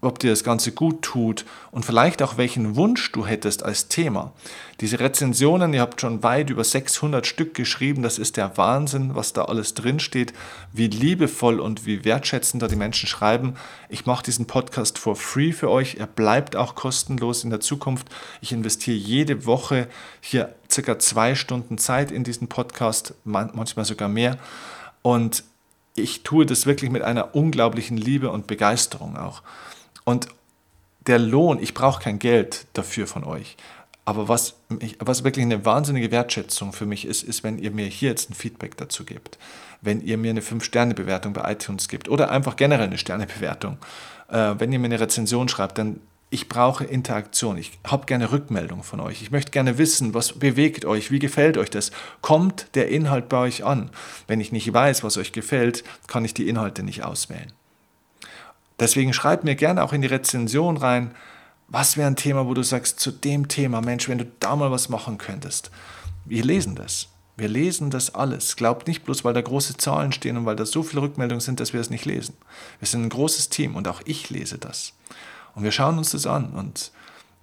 ob 0.05 0.19
dir 0.19 0.31
das 0.31 0.45
Ganze 0.45 0.73
gut 0.73 1.03
tut 1.03 1.45
und 1.71 1.85
vielleicht 1.85 2.23
auch 2.23 2.37
welchen 2.37 2.77
Wunsch 2.77 3.11
du 3.13 3.27
hättest 3.27 3.63
als 3.63 3.89
Thema. 3.89 4.33
Diese 4.81 5.01
Rezensionen, 5.01 5.73
ihr 5.73 5.81
habt 5.81 6.01
schon 6.01 6.23
weit 6.23 6.51
über 6.51 6.65
600 6.65 7.27
Stück 7.27 7.55
geschrieben, 7.55 8.03
das 8.03 8.19
ist 8.19 8.37
der 8.37 8.57
Wahnsinn, 8.57 9.15
was 9.15 9.33
da 9.33 9.45
alles 9.45 9.75
drin 9.75 10.01
steht, 10.01 10.33
wie 10.73 10.89
liebevoll 10.89 11.61
und 11.61 11.87
wie 11.87 12.05
wertschätzend 12.05 12.63
da 12.63 12.69
die 12.69 12.77
Menschen 12.77 13.07
schreiben. 13.07 13.55
Ich 13.89 14.07
mache 14.07 14.25
diesen 14.25 14.47
Podcast 14.47 14.99
for 14.99 15.17
free 15.17 15.53
für 15.53 15.71
euch, 15.71 15.97
er 15.97 16.07
bleibt 16.07 16.57
auch 16.57 16.75
kostenlos 16.75 17.45
in 17.45 17.51
der 17.51 17.61
Zukunft. 17.61 18.09
Ich 18.41 18.53
investiere 18.53 18.97
jede 18.97 19.47
Woche 19.47 19.89
hier 20.21 20.55
circa 20.71 20.99
zwei 20.99 21.35
Stunden 21.35 21.79
Zeit 21.79 22.11
in 22.11 22.25
diesen 22.25 22.49
Podcast, 22.49 23.15
manchmal 23.25 23.85
sogar 23.85 24.09
mehr. 24.09 24.39
Und 25.03 25.45
ich 25.95 26.23
tue 26.23 26.45
das 26.45 26.67
wirklich 26.67 26.91
mit 26.91 27.03
einer 27.03 27.35
unglaublichen 27.35 27.97
Liebe 27.97 28.31
und 28.31 28.47
Begeisterung 28.47 29.17
auch. 29.17 29.43
Und 30.05 30.29
der 31.07 31.19
Lohn, 31.19 31.63
ich 31.63 31.75
brauche 31.75 32.03
kein 32.03 32.19
Geld 32.19 32.67
dafür 32.73 33.07
von 33.07 33.25
euch. 33.25 33.57
Aber 34.07 34.29
was, 34.29 34.57
was 34.99 35.25
wirklich 35.25 35.45
eine 35.45 35.65
wahnsinnige 35.65 36.11
Wertschätzung 36.11 36.73
für 36.73 36.85
mich 36.85 37.07
ist, 37.07 37.23
ist, 37.23 37.43
wenn 37.43 37.59
ihr 37.59 37.71
mir 37.71 37.87
hier 37.87 38.11
jetzt 38.11 38.31
ein 38.31 38.35
Feedback 38.35 38.77
dazu 38.77 39.05
gebt. 39.05 39.39
Wenn 39.81 40.03
ihr 40.03 40.19
mir 40.19 40.31
eine 40.31 40.43
5-Sterne-Bewertung 40.43 41.33
bei 41.33 41.51
iTunes 41.51 41.89
gibt 41.89 42.09
oder 42.09 42.31
einfach 42.31 42.57
generell 42.57 42.87
eine 42.87 42.99
Sternebewertung. 42.99 43.79
Äh, 44.29 44.55
wenn 44.59 44.73
ihr 44.73 44.79
mir 44.79 44.87
eine 44.87 45.01
Rezension 45.01 45.49
schreibt, 45.49 45.79
dann 45.79 46.01
ich 46.31 46.49
brauche 46.49 46.85
Interaktion. 46.85 47.57
Ich 47.57 47.79
habe 47.87 48.07
gerne 48.07 48.33
Rückmeldung 48.33 48.83
von 48.83 48.99
euch. 48.99 49.23
Ich 49.23 49.31
möchte 49.31 49.53
gerne 49.53 49.79
wissen, 49.79 50.15
was 50.15 50.33
bewegt 50.33 50.85
euch, 50.85 51.11
wie 51.11 51.21
gefällt 51.21 51.57
euch 51.57 51.71
das? 51.71 51.93
Kommt 52.23 52.75
der 52.75 52.89
Inhalt 52.89 53.29
bei 53.29 53.39
euch 53.39 53.65
an? 53.65 53.91
Wenn 54.27 54.41
ich 54.41 54.51
nicht 54.51 54.73
weiß, 54.73 55.05
was 55.05 55.17
euch 55.17 55.33
gefällt, 55.33 55.85
kann 56.09 56.25
ich 56.25 56.35
die 56.35 56.49
Inhalte 56.49 56.83
nicht 56.83 57.05
auswählen. 57.05 57.53
Deswegen 58.81 59.13
schreib 59.13 59.45
mir 59.45 59.55
gerne 59.55 59.83
auch 59.83 59.93
in 59.93 60.03
die 60.03 60.09
Rezension 60.09 60.77
rein, 60.77 61.15
was 61.69 61.97
wäre 61.97 62.09
ein 62.09 62.17
Thema, 62.17 62.47
wo 62.47 62.55
du 62.55 62.63
sagst, 62.63 63.01
zu 63.01 63.11
dem 63.11 63.49
Thema, 63.49 63.81
Mensch, 63.81 64.09
wenn 64.09 64.19
du 64.19 64.27
da 64.41 64.57
mal 64.57 64.71
was 64.71 64.89
machen 64.89 65.19
könntest. 65.19 65.71
Wir 66.25 66.45
lesen 66.45 66.75
das. 66.75 67.09
Wir 67.37 67.49
lesen 67.49 67.91
das 67.91 68.15
alles. 68.15 68.57
Glaubt 68.57 68.87
nicht 68.87 69.05
bloß, 69.05 69.25
weil 69.25 69.35
da 69.35 69.41
große 69.41 69.77
Zahlen 69.77 70.13
stehen 70.13 70.37
und 70.37 70.47
weil 70.47 70.57
da 70.57 70.67
so 70.67 70.83
viele 70.83 71.03
Rückmeldungen 71.03 71.41
sind, 71.41 71.59
dass 71.59 71.73
wir 71.73 71.81
es 71.81 71.91
nicht 71.91 72.05
lesen. 72.05 72.37
Wir 72.79 72.87
sind 72.87 73.03
ein 73.03 73.09
großes 73.09 73.49
Team 73.49 73.75
und 73.75 73.89
auch 73.89 74.03
ich 74.05 74.31
lese 74.31 74.59
das. 74.59 74.93
Und 75.55 75.65
wir 75.65 75.73
schauen 75.73 75.99
uns 75.99 76.11
das 76.11 76.27
an 76.27 76.51
und 76.51 76.93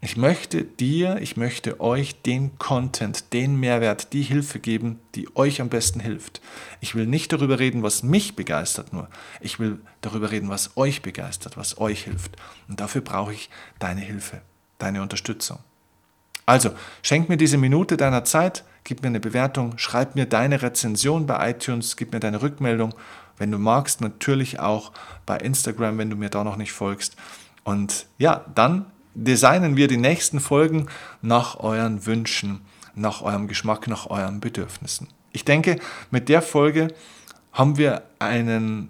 ich 0.04 0.18
möchte 0.18 0.64
dir, 0.64 1.18
ich 1.22 1.38
möchte 1.38 1.80
euch 1.80 2.24
den 2.24 2.58
Content, 2.58 3.34
den 3.34 3.56
Mehrwert, 3.56 4.14
die 4.14 4.24
Hilfe 4.24 4.60
geben, 4.60 5.00
die 5.14 5.36
euch 5.36 5.62
am 5.62 5.70
besten 5.70 6.00
hilft. 6.00 6.42
Ich 6.80 6.96
will 6.96 7.06
nicht 7.06 7.32
darüber 7.32 7.60
reden, 7.60 7.84
was 7.84 8.02
mich 8.02 8.36
begeistert 8.36 8.94
nur. 8.94 9.10
Ich 9.42 9.60
will 9.60 9.80
darüber 10.02 10.32
reden, 10.32 10.50
was 10.50 10.76
euch 10.76 11.04
begeistert, 11.04 11.56
was 11.56 11.78
euch 11.78 12.06
hilft. 12.06 12.36
Und 12.68 12.80
dafür 12.80 13.02
brauche 13.02 13.32
ich 13.32 13.52
deine 13.78 14.02
Hilfe, 14.02 14.42
deine 14.80 15.04
Unterstützung. 15.04 15.60
Also, 16.48 16.72
schenk 17.04 17.30
mir 17.30 17.38
diese 17.38 17.60
Minute 17.60 17.96
deiner 17.96 18.24
Zeit, 18.24 18.64
gib 18.84 19.04
mir 19.04 19.10
eine 19.10 19.20
Bewertung, 19.20 19.78
schreib 19.78 20.16
mir 20.16 20.26
deine 20.26 20.64
Rezension 20.64 21.28
bei 21.28 21.52
iTunes, 21.52 21.96
gib 21.96 22.12
mir 22.12 22.20
deine 22.20 22.42
Rückmeldung. 22.42 22.96
Wenn 23.38 23.52
du 23.52 23.60
magst, 23.60 24.02
natürlich 24.02 24.60
auch 24.60 24.94
bei 25.28 25.38
Instagram, 25.38 26.00
wenn 26.00 26.10
du 26.10 26.16
mir 26.16 26.30
da 26.30 26.44
noch 26.44 26.58
nicht 26.58 26.72
folgst. 26.72 27.16
Und 27.64 28.08
ja, 28.18 28.46
dann 28.56 28.88
designen 29.14 29.76
wir 29.76 29.88
die 29.88 29.98
nächsten 29.98 30.40
Folgen 30.40 30.88
nach 31.22 31.60
euren 31.60 32.06
Wünschen, 32.06 32.62
nach 32.96 33.22
eurem 33.22 33.48
Geschmack, 33.48 33.88
nach 33.88 34.10
euren 34.10 34.40
Bedürfnissen. 34.40 35.08
Ich 35.32 35.46
denke, 35.46 35.80
mit 36.10 36.30
der 36.30 36.42
Folge 36.42 36.90
haben 37.52 37.78
wir 37.78 38.04
einen 38.20 38.90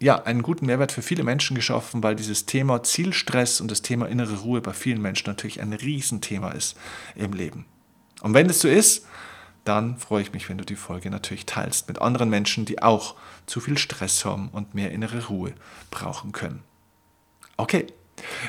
ja, 0.00 0.22
einen 0.22 0.42
guten 0.42 0.66
Mehrwert 0.66 0.92
für 0.92 1.00
viele 1.00 1.24
Menschen 1.24 1.54
geschaffen, 1.54 2.02
weil 2.02 2.14
dieses 2.14 2.44
Thema 2.44 2.82
Zielstress 2.82 3.60
und 3.62 3.70
das 3.70 3.80
Thema 3.80 4.06
innere 4.06 4.40
Ruhe 4.40 4.60
bei 4.60 4.74
vielen 4.74 5.00
Menschen 5.00 5.28
natürlich 5.28 5.62
ein 5.62 5.72
Riesenthema 5.72 6.50
ist 6.50 6.76
im 7.14 7.32
Leben. 7.32 7.64
Und 8.20 8.34
wenn 8.34 8.50
es 8.50 8.60
so 8.60 8.68
ist, 8.68 9.06
dann 9.64 9.96
freue 9.96 10.22
ich 10.22 10.32
mich, 10.32 10.48
wenn 10.48 10.58
du 10.58 10.64
die 10.64 10.76
Folge 10.76 11.10
natürlich 11.10 11.46
teilst 11.46 11.88
mit 11.88 12.02
anderen 12.02 12.28
Menschen, 12.28 12.66
die 12.66 12.82
auch 12.82 13.14
zu 13.46 13.60
viel 13.60 13.78
Stress 13.78 14.24
haben 14.26 14.50
und 14.52 14.74
mehr 14.74 14.92
innere 14.92 15.26
Ruhe 15.28 15.54
brauchen 15.90 16.32
können. 16.32 16.62
Okay, 17.56 17.86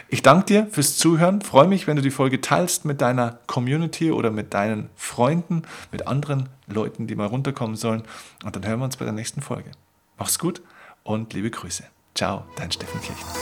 ich 0.07 0.21
danke 0.21 0.45
dir 0.45 0.67
fürs 0.67 0.97
Zuhören. 0.97 1.41
Freue 1.41 1.67
mich, 1.67 1.87
wenn 1.87 1.95
du 1.95 2.01
die 2.01 2.11
Folge 2.11 2.41
teilst 2.41 2.85
mit 2.85 3.01
deiner 3.01 3.39
Community 3.47 4.11
oder 4.11 4.31
mit 4.31 4.53
deinen 4.53 4.89
Freunden, 4.95 5.63
mit 5.91 6.07
anderen 6.07 6.49
Leuten, 6.67 7.07
die 7.07 7.15
mal 7.15 7.27
runterkommen 7.27 7.75
sollen. 7.75 8.03
Und 8.43 8.55
dann 8.55 8.65
hören 8.65 8.79
wir 8.79 8.85
uns 8.85 8.97
bei 8.97 9.05
der 9.05 9.13
nächsten 9.13 9.41
Folge. 9.41 9.71
Mach's 10.17 10.39
gut 10.39 10.61
und 11.03 11.33
liebe 11.33 11.49
Grüße. 11.49 11.83
Ciao, 12.13 12.45
dein 12.55 12.71
Steffen 12.71 13.01
Kirchner. 13.01 13.33